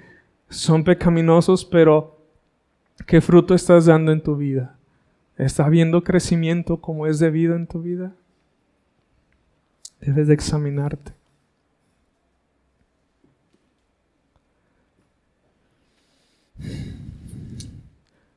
[0.48, 2.18] son pecaminosos, pero
[3.06, 4.76] ¿qué fruto estás dando en tu vida?
[5.38, 8.12] ¿Está habiendo crecimiento como es debido en tu vida?
[10.06, 11.12] Debes de examinarte.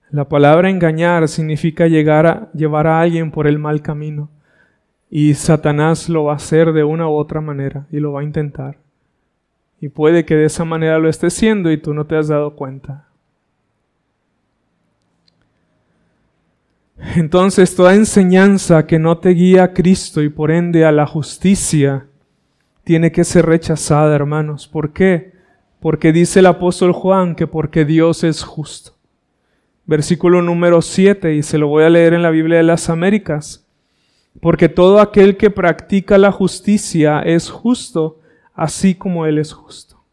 [0.10, 4.32] La palabra engañar significa llevar a alguien por el mal camino.
[5.12, 8.24] Y Satanás lo va a hacer de una u otra manera y lo va a
[8.24, 8.80] intentar.
[9.80, 12.56] Y puede que de esa manera lo esté haciendo y tú no te has dado
[12.56, 13.09] cuenta.
[17.16, 22.08] Entonces toda enseñanza que no te guía a Cristo y por ende a la justicia
[22.84, 24.68] tiene que ser rechazada, hermanos.
[24.68, 25.32] ¿Por qué?
[25.80, 28.94] Porque dice el apóstol Juan que porque Dios es justo.
[29.86, 33.66] Versículo número 7, y se lo voy a leer en la Biblia de las Américas.
[34.42, 38.20] Porque todo aquel que practica la justicia es justo,
[38.54, 40.04] así como Él es justo.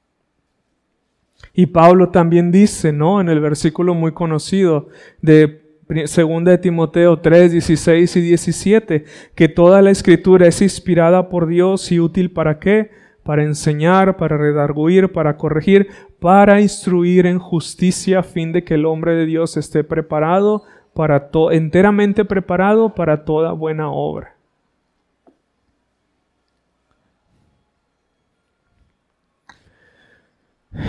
[1.52, 3.20] Y Pablo también dice, ¿no?
[3.20, 4.88] En el versículo muy conocido
[5.20, 5.65] de
[6.06, 9.04] Segunda de Timoteo 3, 16 y 17,
[9.36, 12.90] que toda la escritura es inspirada por Dios y útil para qué?
[13.22, 18.84] Para enseñar, para redarguir, para corregir, para instruir en justicia a fin de que el
[18.84, 24.34] hombre de Dios esté preparado para todo, enteramente preparado para toda buena obra.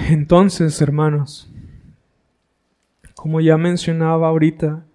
[0.09, 1.51] Entonces, hermanos,
[3.13, 4.86] como ya mencionaba ahorita,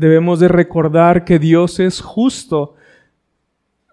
[0.00, 2.74] debemos de recordar que Dios es justo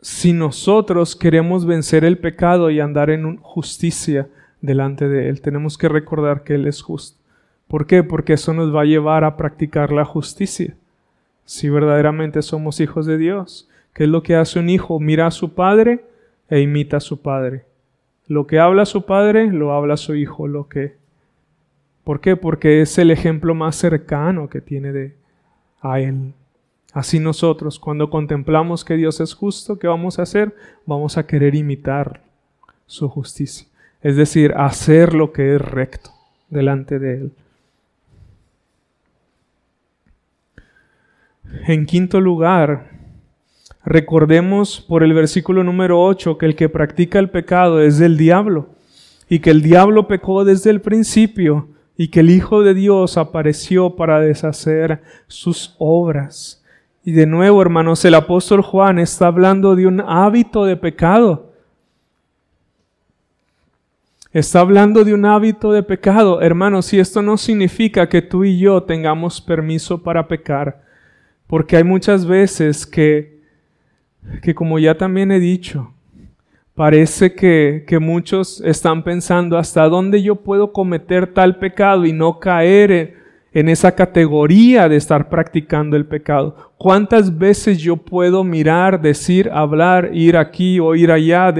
[0.01, 4.29] si nosotros queremos vencer el pecado y andar en justicia
[4.61, 5.41] delante de Él.
[5.41, 7.19] Tenemos que recordar que Él es justo.
[7.67, 8.03] ¿Por qué?
[8.03, 10.75] Porque eso nos va a llevar a practicar la justicia.
[11.43, 13.67] Si verdaderamente somos hijos de Dios.
[13.93, 15.01] ¿Qué es lo que hace un hijo?
[15.01, 16.05] Mira a su padre
[16.49, 17.65] e imita a su padre.
[18.27, 20.47] Lo que habla su padre, lo habla su hijo.
[20.47, 20.95] Lo que
[22.05, 22.37] ¿Por qué?
[22.37, 25.16] Porque es el ejemplo más cercano que tiene de
[25.91, 26.33] a Él.
[26.93, 30.55] Así nosotros, cuando contemplamos que Dios es justo, ¿qué vamos a hacer?
[30.85, 32.21] Vamos a querer imitar
[32.85, 33.67] su justicia.
[34.01, 36.11] Es decir, hacer lo que es recto
[36.49, 37.31] delante de Él.
[41.67, 42.89] En quinto lugar,
[43.85, 48.69] recordemos por el versículo número 8 que el que practica el pecado es del diablo
[49.29, 53.95] y que el diablo pecó desde el principio y que el Hijo de Dios apareció
[53.95, 56.63] para deshacer sus obras.
[57.03, 61.53] Y de nuevo, hermanos, el apóstol Juan está hablando de un hábito de pecado.
[64.31, 66.41] Está hablando de un hábito de pecado.
[66.41, 70.83] Hermanos, y esto no significa que tú y yo tengamos permiso para pecar,
[71.47, 73.41] porque hay muchas veces que,
[74.43, 75.93] que como ya también he dicho,
[76.77, 82.39] Parece que, que, muchos están pensando hasta dónde yo puedo cometer tal pecado y no
[82.39, 83.15] caer
[83.51, 86.75] en, esa categoría de estar practicando el pecado.
[86.77, 91.51] ¿Cuántas veces yo puedo mirar, decir, hablar, ir aquí o ir allá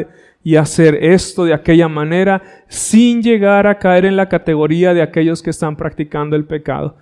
[0.44, 5.42] y hacer esto de aquella manera sin llegar a caer en la categoría de aquellos
[5.42, 6.96] que están practicando el pecado?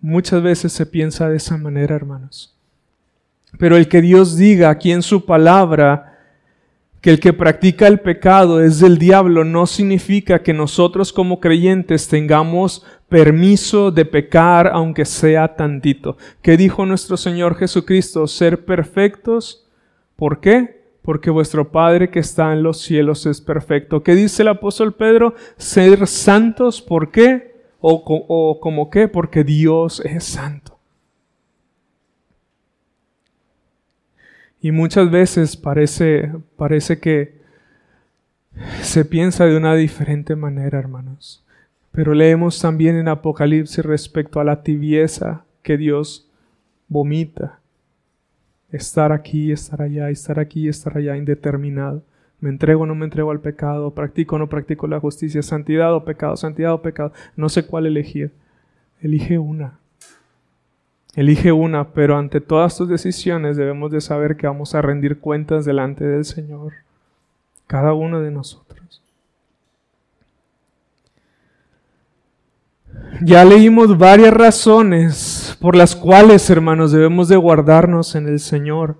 [0.00, 2.53] Muchas veces se piensa de esa manera, hermanos.
[3.58, 6.14] Pero el que Dios diga aquí en su palabra
[7.04, 12.08] que el que practica el pecado es del diablo no significa que nosotros como creyentes
[12.08, 16.16] tengamos permiso de pecar aunque sea tantito.
[16.40, 18.26] ¿Qué dijo nuestro Señor Jesucristo?
[18.26, 19.66] Ser perfectos.
[20.16, 20.82] ¿Por qué?
[21.02, 24.02] Porque vuestro Padre que está en los cielos es perfecto.
[24.02, 25.34] ¿Qué dice el apóstol Pedro?
[25.58, 26.80] Ser santos.
[26.80, 27.54] ¿Por qué?
[27.82, 29.08] ¿O, o como qué?
[29.08, 30.73] Porque Dios es santo.
[34.64, 37.34] Y muchas veces parece, parece que
[38.80, 41.44] se piensa de una diferente manera, hermanos.
[41.92, 46.30] Pero leemos también en Apocalipsis respecto a la tibieza que Dios
[46.88, 47.60] vomita.
[48.72, 52.02] Estar aquí, estar allá, estar aquí, estar allá, indeterminado.
[52.40, 55.94] Me entrego o no me entrego al pecado, practico o no practico la justicia, santidad
[55.94, 57.12] o pecado, santidad o pecado.
[57.36, 58.30] No sé cuál elegir.
[59.02, 59.78] Elige una.
[61.16, 65.64] Elige una, pero ante todas tus decisiones debemos de saber que vamos a rendir cuentas
[65.64, 66.72] delante del Señor,
[67.66, 69.02] cada uno de nosotros.
[73.22, 78.96] Ya leímos varias razones por las cuales, hermanos, debemos de guardarnos en el Señor.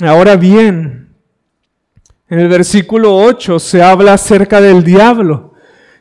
[0.00, 1.08] Ahora bien,
[2.30, 5.54] En el versículo 8 se habla acerca del diablo.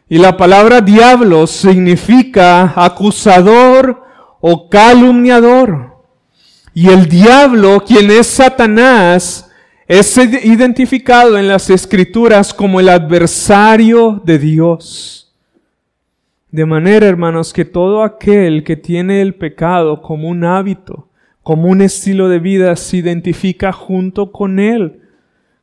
[0.07, 4.03] Y la palabra diablo significa acusador
[4.41, 5.97] o calumniador.
[6.73, 9.49] Y el diablo, quien es Satanás,
[9.87, 15.33] es identificado en las escrituras como el adversario de Dios.
[16.51, 21.07] De manera, hermanos, que todo aquel que tiene el pecado como un hábito,
[21.43, 25.01] como un estilo de vida, se identifica junto con él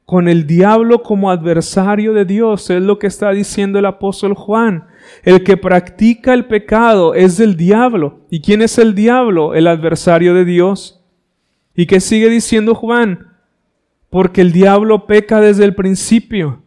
[0.06, 2.70] con el diablo como adversario de Dios.
[2.70, 4.86] Es lo que está diciendo el apóstol Juan.
[5.24, 8.20] El que practica el pecado es del diablo.
[8.30, 9.54] ¿Y quién es el diablo?
[9.54, 11.04] El adversario de Dios.
[11.74, 13.32] ¿Y qué sigue diciendo Juan?
[14.08, 16.62] Porque el diablo peca desde el principio.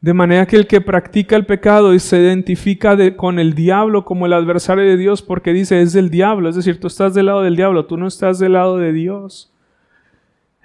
[0.00, 4.26] De manera que el que practica el pecado y se identifica con el diablo como
[4.26, 6.48] el adversario de Dios porque dice es del diablo.
[6.48, 9.49] Es decir, tú estás del lado del diablo, tú no estás del lado de Dios.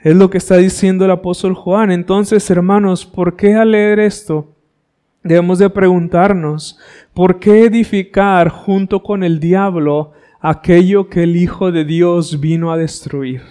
[0.05, 1.89] Es lo que está diciendo el apóstol Juan.
[1.89, 4.53] Entonces, hermanos, ¿por qué al leer esto
[5.23, 6.77] debemos de preguntarnos,
[7.15, 12.77] ¿por qué edificar junto con el diablo aquello que el Hijo de Dios vino a
[12.77, 13.41] destruir?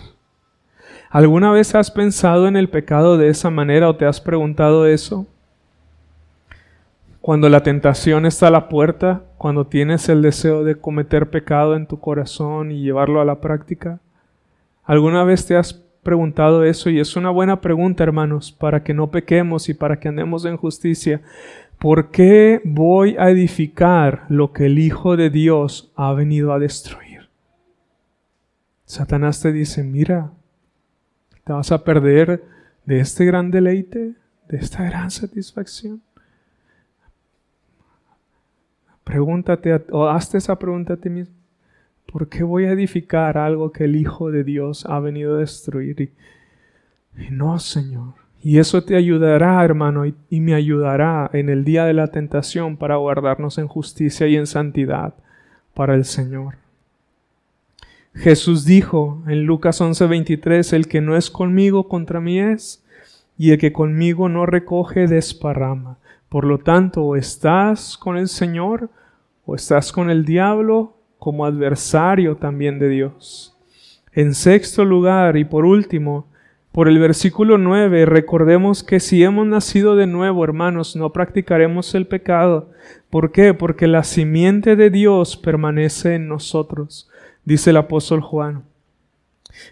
[1.10, 5.26] ¿Alguna vez has pensado en el pecado de esa manera o te has preguntado eso?
[7.20, 11.88] Cuando la tentación está a la puerta, cuando tienes el deseo de cometer pecado en
[11.88, 13.98] tu corazón y llevarlo a la práctica,
[14.84, 19.10] ¿alguna vez te has preguntado eso y es una buena pregunta, hermanos, para que no
[19.10, 21.22] pequemos y para que andemos en justicia.
[21.80, 27.28] ¿Por qué voy a edificar lo que el Hijo de Dios ha venido a destruir?
[28.84, 30.30] Satanás te dice, mira,
[31.42, 32.44] te vas a perder
[32.84, 34.14] de este gran deleite,
[34.48, 36.00] de esta gran satisfacción.
[39.02, 41.43] Pregúntate o hazte esa pregunta a ti mismo.
[42.14, 46.12] ¿Por qué voy a edificar algo que el Hijo de Dios ha venido a destruir?
[47.18, 48.14] Y, no, Señor.
[48.40, 52.76] Y eso te ayudará, hermano, y, y me ayudará en el día de la tentación
[52.76, 55.14] para guardarnos en justicia y en santidad
[55.74, 56.54] para el Señor.
[58.14, 62.84] Jesús dijo en Lucas 11:23, el que no es conmigo contra mí es,
[63.36, 65.98] y el que conmigo no recoge desparrama.
[66.28, 68.88] Por lo tanto, o estás con el Señor,
[69.46, 70.94] o estás con el diablo,
[71.24, 73.56] como adversario también de Dios.
[74.12, 76.26] En sexto lugar y por último,
[76.70, 82.06] por el versículo 9, recordemos que si hemos nacido de nuevo, hermanos, no practicaremos el
[82.06, 82.68] pecado.
[83.08, 83.54] ¿Por qué?
[83.54, 87.08] Porque la simiente de Dios permanece en nosotros,
[87.46, 88.64] dice el apóstol Juan.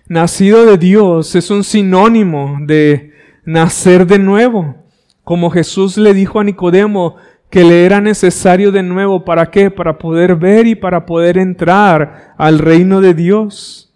[0.08, 3.12] Nacido de Dios es un sinónimo de
[3.44, 4.76] nacer de nuevo.
[5.22, 7.16] Como Jesús le dijo a Nicodemo,
[7.52, 9.26] que le era necesario de nuevo.
[9.26, 9.70] ¿Para qué?
[9.70, 13.92] Para poder ver y para poder entrar al reino de Dios.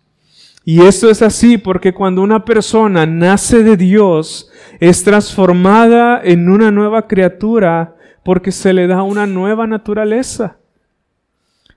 [0.62, 6.70] Y esto es así porque cuando una persona nace de Dios, es transformada en una
[6.70, 10.58] nueva criatura porque se le da una nueva naturaleza.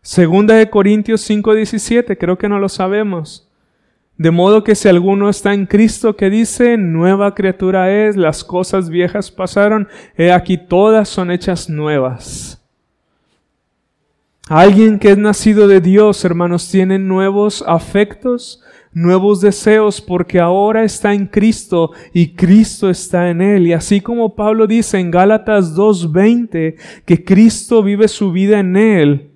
[0.02, 3.49] Segunda de Corintios 5:17, creo que no lo sabemos.
[4.20, 8.90] De modo que si alguno está en Cristo que dice, nueva criatura es, las cosas
[8.90, 12.62] viejas pasaron, he aquí todas son hechas nuevas.
[14.50, 18.62] Alguien que es nacido de Dios, hermanos, tiene nuevos afectos,
[18.92, 23.68] nuevos deseos, porque ahora está en Cristo y Cristo está en él.
[23.68, 29.32] Y así como Pablo dice en Gálatas 2.20 que Cristo vive su vida en él,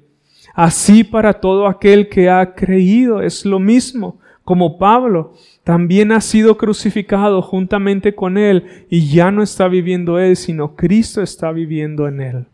[0.54, 5.34] así para todo aquel que ha creído es lo mismo como Pablo,
[5.64, 11.22] también ha sido crucificado juntamente con Él y ya no está viviendo Él, sino Cristo
[11.22, 12.46] está viviendo en Él.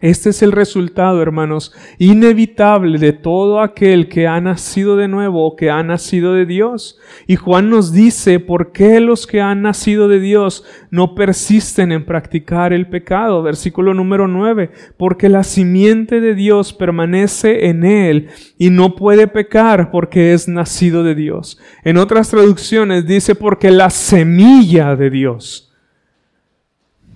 [0.00, 5.56] Este es el resultado, hermanos, inevitable de todo aquel que ha nacido de nuevo o
[5.56, 7.00] que ha nacido de Dios.
[7.26, 12.06] Y Juan nos dice por qué los que han nacido de Dios no persisten en
[12.06, 13.42] practicar el pecado.
[13.42, 14.70] Versículo número 9.
[14.96, 21.02] Porque la simiente de Dios permanece en él y no puede pecar porque es nacido
[21.02, 21.58] de Dios.
[21.82, 25.67] En otras traducciones dice porque la semilla de Dios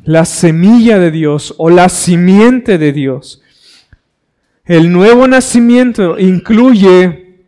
[0.04, 3.42] la semilla de Dios o la simiente de Dios.
[4.64, 7.46] El nuevo nacimiento incluye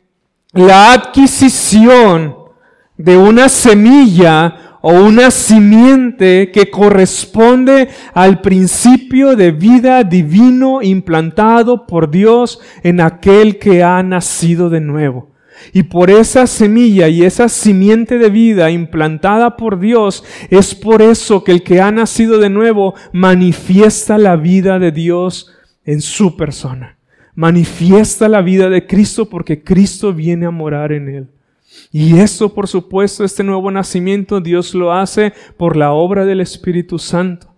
[0.53, 2.37] la adquisición
[2.97, 12.11] de una semilla o una simiente que corresponde al principio de vida divino implantado por
[12.11, 15.34] Dios en aquel que ha nacido de nuevo.
[15.73, 21.45] Y por esa semilla y esa simiente de vida implantada por Dios, es por eso
[21.45, 25.53] que el que ha nacido de nuevo manifiesta la vida de Dios
[25.85, 26.99] en su persona.
[27.35, 31.29] Manifiesta la vida de Cristo porque Cristo viene a morar en él.
[31.91, 36.99] Y eso, por supuesto, este nuevo nacimiento, Dios lo hace por la obra del Espíritu
[36.99, 37.55] Santo.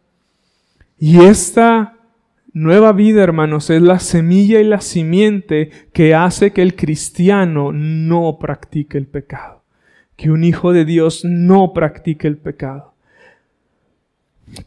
[0.98, 1.95] Y esta
[2.56, 8.38] nueva vida, hermanos, es la semilla y la simiente que hace que el cristiano no
[8.40, 9.62] practique el pecado.
[10.16, 12.94] Que un hijo de Dios no practique el pecado.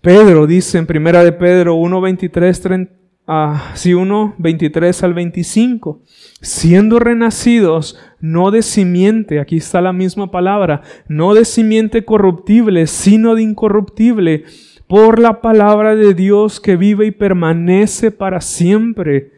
[0.01, 2.93] Pedro dice en primera de Pedro 1, 23, 30,
[3.25, 6.03] ah, sí, 1, 23 al 25,
[6.41, 13.33] siendo renacidos no de simiente, aquí está la misma palabra, no de simiente corruptible, sino
[13.33, 14.43] de incorruptible,
[14.89, 19.31] por la palabra de Dios que vive y permanece para siempre.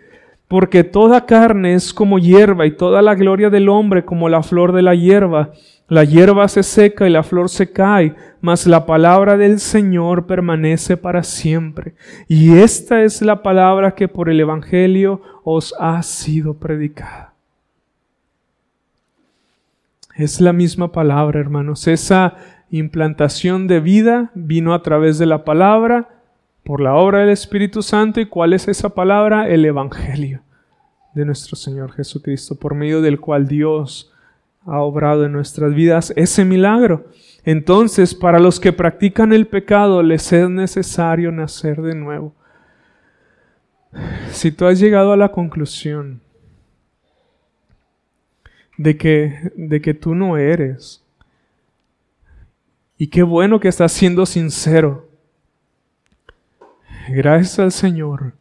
[0.47, 4.71] Porque toda carne es como hierba y toda la gloria del hombre como la flor
[4.71, 5.51] de la hierba.
[5.89, 10.95] La hierba se seca y la flor se cae, mas la palabra del Señor permanece
[10.95, 11.95] para siempre.
[12.29, 17.33] Y esta es la palabra que por el Evangelio os ha sido predicada.
[20.15, 21.87] Es la misma palabra, hermanos.
[21.87, 22.35] Esa
[22.71, 26.09] implantación de vida vino a través de la palabra,
[26.63, 28.19] por la obra del Espíritu Santo.
[28.21, 29.49] ¿Y cuál es esa palabra?
[29.49, 30.41] El Evangelio
[31.13, 34.13] de nuestro Señor Jesucristo, por medio del cual Dios
[34.65, 37.05] ha obrado en nuestras vidas ese milagro.
[37.43, 42.33] Entonces, para los que practican el pecado, les es necesario nacer de nuevo.
[44.29, 46.21] Si tú has llegado a la conclusión
[48.77, 51.03] de que, de que tú no eres,
[53.01, 55.09] y qué bueno que estás siendo sincero,
[57.09, 58.33] gracias al Señor,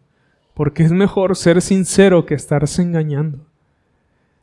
[0.52, 3.38] porque es mejor ser sincero que estarse engañando.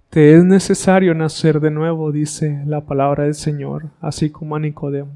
[0.10, 5.12] Te es necesario nacer de nuevo, dice la palabra del Señor, así como a Nicodemo,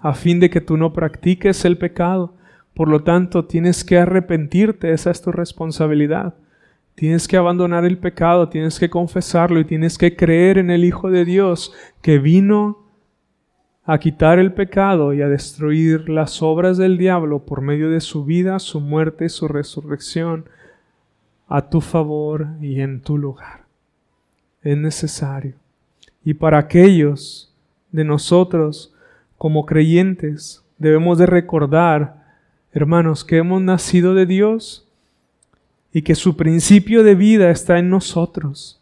[0.00, 2.32] a fin de que tú no practiques el pecado.
[2.72, 6.32] Por lo tanto, tienes que arrepentirte, esa es tu responsabilidad.
[6.94, 11.10] Tienes que abandonar el pecado, tienes que confesarlo y tienes que creer en el Hijo
[11.10, 12.81] de Dios que vino
[13.84, 18.24] a quitar el pecado y a destruir las obras del diablo por medio de su
[18.24, 20.44] vida, su muerte y su resurrección
[21.48, 23.62] a tu favor y en tu lugar
[24.62, 25.54] es necesario.
[26.24, 27.52] Y para aquellos
[27.90, 28.94] de nosotros
[29.36, 32.22] como creyentes debemos de recordar,
[32.72, 34.88] hermanos, que hemos nacido de Dios
[35.92, 38.80] y que su principio de vida está en nosotros.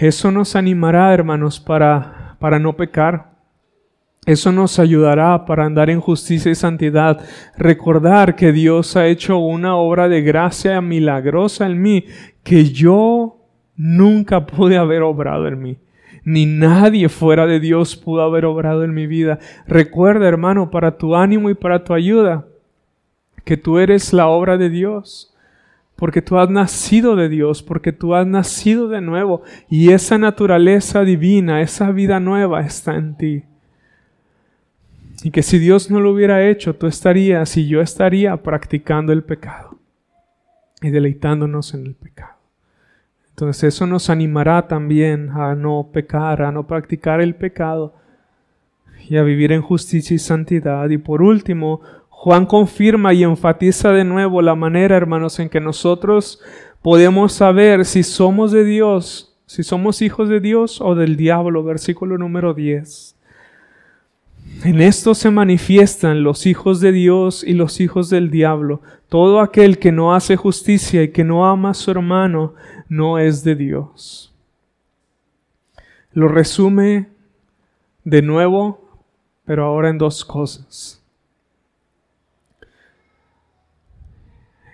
[0.00, 3.30] Eso nos animará, hermanos, para, para no pecar.
[4.30, 7.20] Eso nos ayudará para andar en justicia y santidad.
[7.58, 12.04] Recordar que Dios ha hecho una obra de gracia milagrosa en mí,
[12.44, 13.38] que yo
[13.74, 15.78] nunca pude haber obrado en mí.
[16.22, 19.40] Ni nadie fuera de Dios pudo haber obrado en mi vida.
[19.66, 22.46] Recuerda, hermano, para tu ánimo y para tu ayuda,
[23.44, 25.34] que tú eres la obra de Dios.
[25.96, 29.42] Porque tú has nacido de Dios, porque tú has nacido de nuevo.
[29.68, 33.49] Y esa naturaleza divina, esa vida nueva está en ti.
[35.22, 39.22] Y que si Dios no lo hubiera hecho, tú estarías y yo estaría practicando el
[39.22, 39.78] pecado
[40.80, 42.36] y deleitándonos en el pecado.
[43.30, 47.94] Entonces eso nos animará también a no pecar, a no practicar el pecado
[49.08, 50.88] y a vivir en justicia y santidad.
[50.90, 56.40] Y por último, Juan confirma y enfatiza de nuevo la manera, hermanos, en que nosotros
[56.82, 62.18] podemos saber si somos de Dios, si somos hijos de Dios o del diablo, versículo
[62.18, 63.16] número 10.
[64.62, 68.82] En esto se manifiestan los hijos de Dios y los hijos del diablo.
[69.08, 72.54] Todo aquel que no hace justicia y que no ama a su hermano
[72.88, 74.34] no es de Dios.
[76.12, 77.08] Lo resume
[78.04, 78.86] de nuevo,
[79.46, 81.02] pero ahora en dos cosas.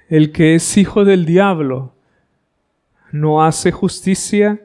[0.09, 1.93] El que es hijo del diablo
[3.13, 4.61] no hace justicia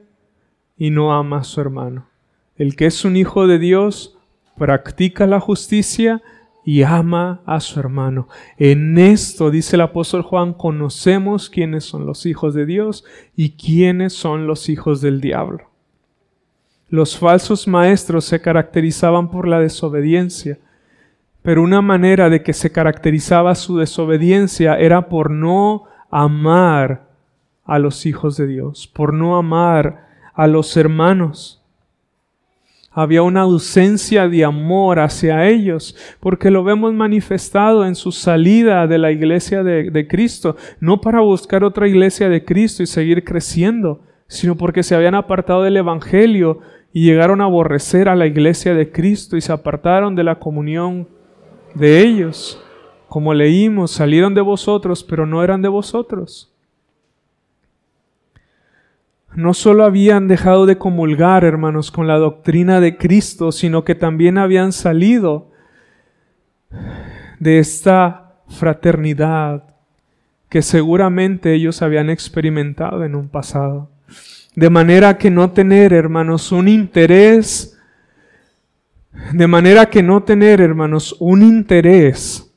[0.77, 2.07] y no ama a su hermano.
[2.57, 4.17] El que es un hijo de Dios
[4.61, 6.21] practica la justicia
[6.63, 8.27] y ama a su hermano.
[8.59, 13.03] En esto, dice el apóstol Juan, conocemos quiénes son los hijos de Dios
[13.35, 15.71] y quiénes son los hijos del diablo.
[16.89, 20.59] Los falsos maestros se caracterizaban por la desobediencia,
[21.41, 27.07] pero una manera de que se caracterizaba su desobediencia era por no amar
[27.65, 30.05] a los hijos de Dios, por no amar
[30.35, 31.60] a los hermanos
[32.91, 38.97] había una ausencia de amor hacia ellos, porque lo vemos manifestado en su salida de
[38.97, 44.57] la iglesia de, Cristo, no para buscar otra iglesia de Cristo y seguir creciendo, sino
[44.57, 46.59] porque se habían apartado del Evangelio
[46.91, 51.07] y llegaron a aborrecer a la iglesia de Cristo y se apartaron de la comunión
[51.73, 52.61] de ellos.
[53.07, 56.50] Como leímos, salieron de vosotros, pero no eran de vosotros.
[59.35, 64.37] No solo habían dejado de comulgar, hermanos, con la doctrina de Cristo, sino que también
[64.37, 65.51] habían salido
[67.39, 69.63] de esta fraternidad
[70.49, 73.89] que seguramente ellos habían experimentado en un pasado.
[74.53, 77.79] De manera que no tener, hermanos, un interés,
[79.31, 82.53] de manera que no tener, hermanos, un interés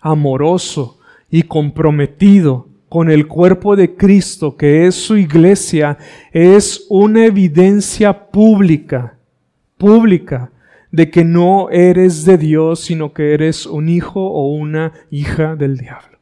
[0.00, 0.98] amoroso
[1.30, 5.96] y comprometido con el cuerpo de Cristo, que es su iglesia,
[6.30, 9.16] es una evidencia pública,
[9.78, 10.52] pública,
[10.90, 15.78] de que no eres de Dios, sino que eres un hijo o una hija del
[15.78, 16.18] diablo.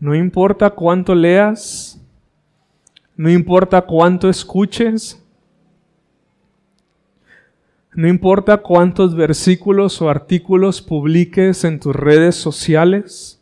[0.00, 2.04] No importa cuánto leas,
[3.16, 5.21] no importa cuánto escuches,
[7.94, 13.38] no importa cuántos versículos o artículos publiques en tus redes sociales.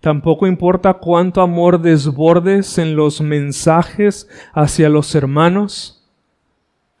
[0.00, 6.06] Tampoco importa cuánto amor desbordes en los mensajes hacia los hermanos,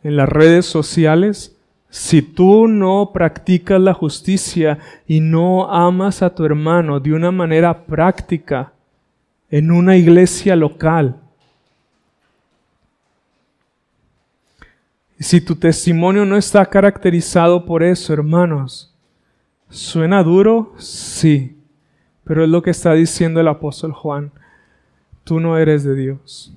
[0.02, 1.54] en las redes sociales.
[1.90, 7.84] Si tú no practicas la justicia y no amas a tu hermano de una manera
[7.84, 8.72] práctica
[9.50, 11.20] en una iglesia local,
[15.24, 18.94] Si tu testimonio no está caracterizado por eso, hermanos,
[19.70, 20.74] ¿suena duro?
[20.76, 21.56] Sí,
[22.24, 24.32] pero es lo que está diciendo el apóstol Juan.
[25.24, 26.52] Tú no eres de Dios.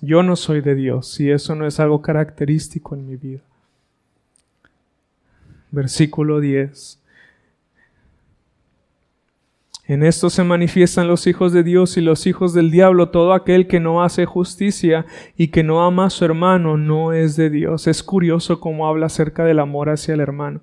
[0.00, 3.42] Yo no soy de Dios y eso no es algo característico en mi vida.
[5.70, 7.01] Versículo 10.
[9.92, 13.10] En esto se manifiestan los hijos de Dios y los hijos del diablo.
[13.10, 15.04] Todo aquel que no hace justicia
[15.36, 17.86] y que no ama a su hermano no es de Dios.
[17.86, 20.60] Es curioso cómo habla acerca del amor hacia el hermano.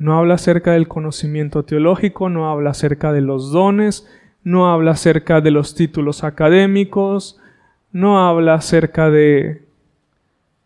[0.00, 4.04] No habla acerca del conocimiento teológico, no habla acerca de los dones,
[4.42, 7.40] no habla acerca de los títulos académicos,
[7.92, 9.62] no habla acerca de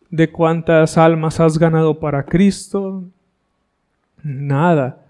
[0.08, 3.04] de cuántas almas has ganado para Cristo.
[4.22, 5.04] Nada.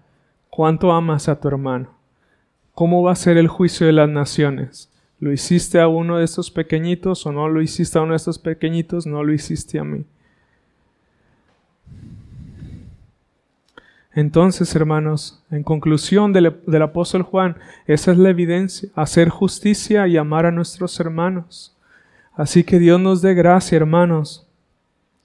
[0.51, 2.00] ¿Cuánto amas a tu hermano?
[2.75, 4.91] ¿Cómo va a ser el juicio de las naciones?
[5.19, 8.39] ¿Lo hiciste a uno de estos pequeñitos o no lo hiciste a uno de estos
[8.39, 9.07] pequeñitos?
[9.07, 10.05] No lo hiciste a mí.
[14.13, 17.57] Entonces, hermanos, en conclusión del, del, apóstol Juan,
[17.87, 21.77] esa es la evidencia, hacer justicia y amar a nuestros hermanos.
[22.35, 24.49] Así que Dios nos dé gracia, hermanos.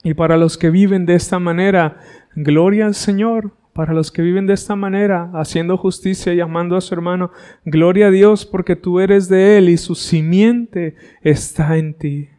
[0.04, 2.00] Y para los que viven de esta manera,
[2.36, 6.80] gloria al Señor, para los que viven de esta manera, haciendo justicia y amando a
[6.80, 7.30] su hermano,
[7.66, 12.30] gloria a Dios porque tú eres de Él y su simiente está en ti.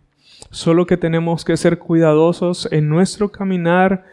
[0.50, 4.04] Solo que tenemos que ser cuidadosos en nuestro caminar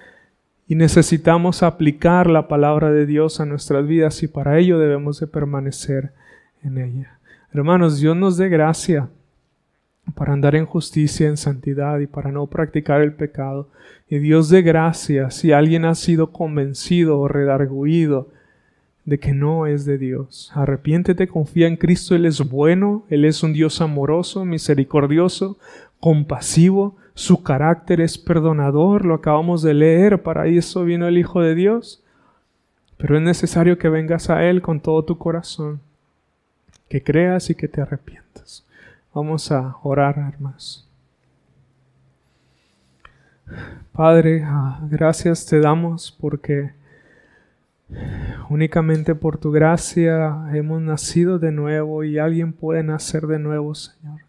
[0.68, 5.26] y necesitamos aplicar la palabra de Dios a nuestras vidas y para ello debemos de
[5.26, 6.12] permanecer
[6.62, 7.18] en ella.
[7.54, 9.08] Hermanos, Dios nos dé gracia
[10.14, 13.68] para andar en justicia, en santidad y para no practicar el pecado.
[14.08, 18.28] Y Dios de gracia si alguien ha sido convencido o redarguido
[19.04, 20.50] de que no es de Dios.
[20.54, 25.58] Arrepiéntete, confía en Cristo, Él es bueno, Él es un Dios amoroso, misericordioso,
[26.00, 31.54] compasivo, su carácter es perdonador, lo acabamos de leer, para eso vino el Hijo de
[31.54, 32.02] Dios.
[32.96, 35.80] Pero es necesario que vengas a Él con todo tu corazón,
[36.88, 38.63] que creas y que te arrepientas.
[39.14, 40.90] Vamos a orar, hermanos.
[43.92, 46.72] Padre, ah, gracias te damos porque
[48.50, 54.22] únicamente por tu gracia hemos nacido de nuevo y alguien puede nacer de nuevo, Señor.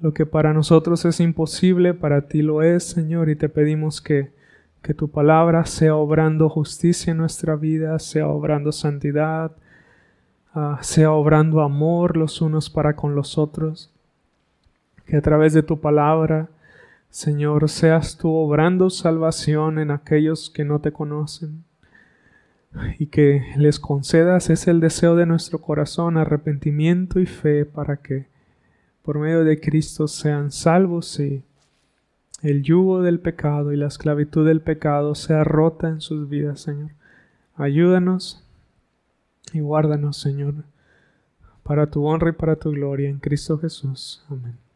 [0.00, 4.32] Lo que para nosotros es imposible, para ti lo es, Señor, y te pedimos que,
[4.82, 9.52] que tu palabra sea obrando justicia en nuestra vida, sea obrando santidad,
[10.52, 13.90] Ah, sea obrando amor los unos para con los otros.
[15.06, 16.48] Que a través de tu palabra,
[17.08, 21.64] Señor, seas tú obrando salvación en aquellos que no te conocen.
[22.98, 28.26] Y que les concedas es el deseo de nuestro corazón, arrepentimiento y fe para que
[29.02, 31.42] por medio de Cristo sean salvos y
[32.42, 36.90] el yugo del pecado y la esclavitud del pecado sea rota en sus vidas, Señor.
[37.56, 38.44] Ayúdanos
[39.52, 40.54] y guárdanos, Señor,
[41.62, 44.24] para tu honra y para tu gloria en Cristo Jesús.
[44.28, 44.69] Amén.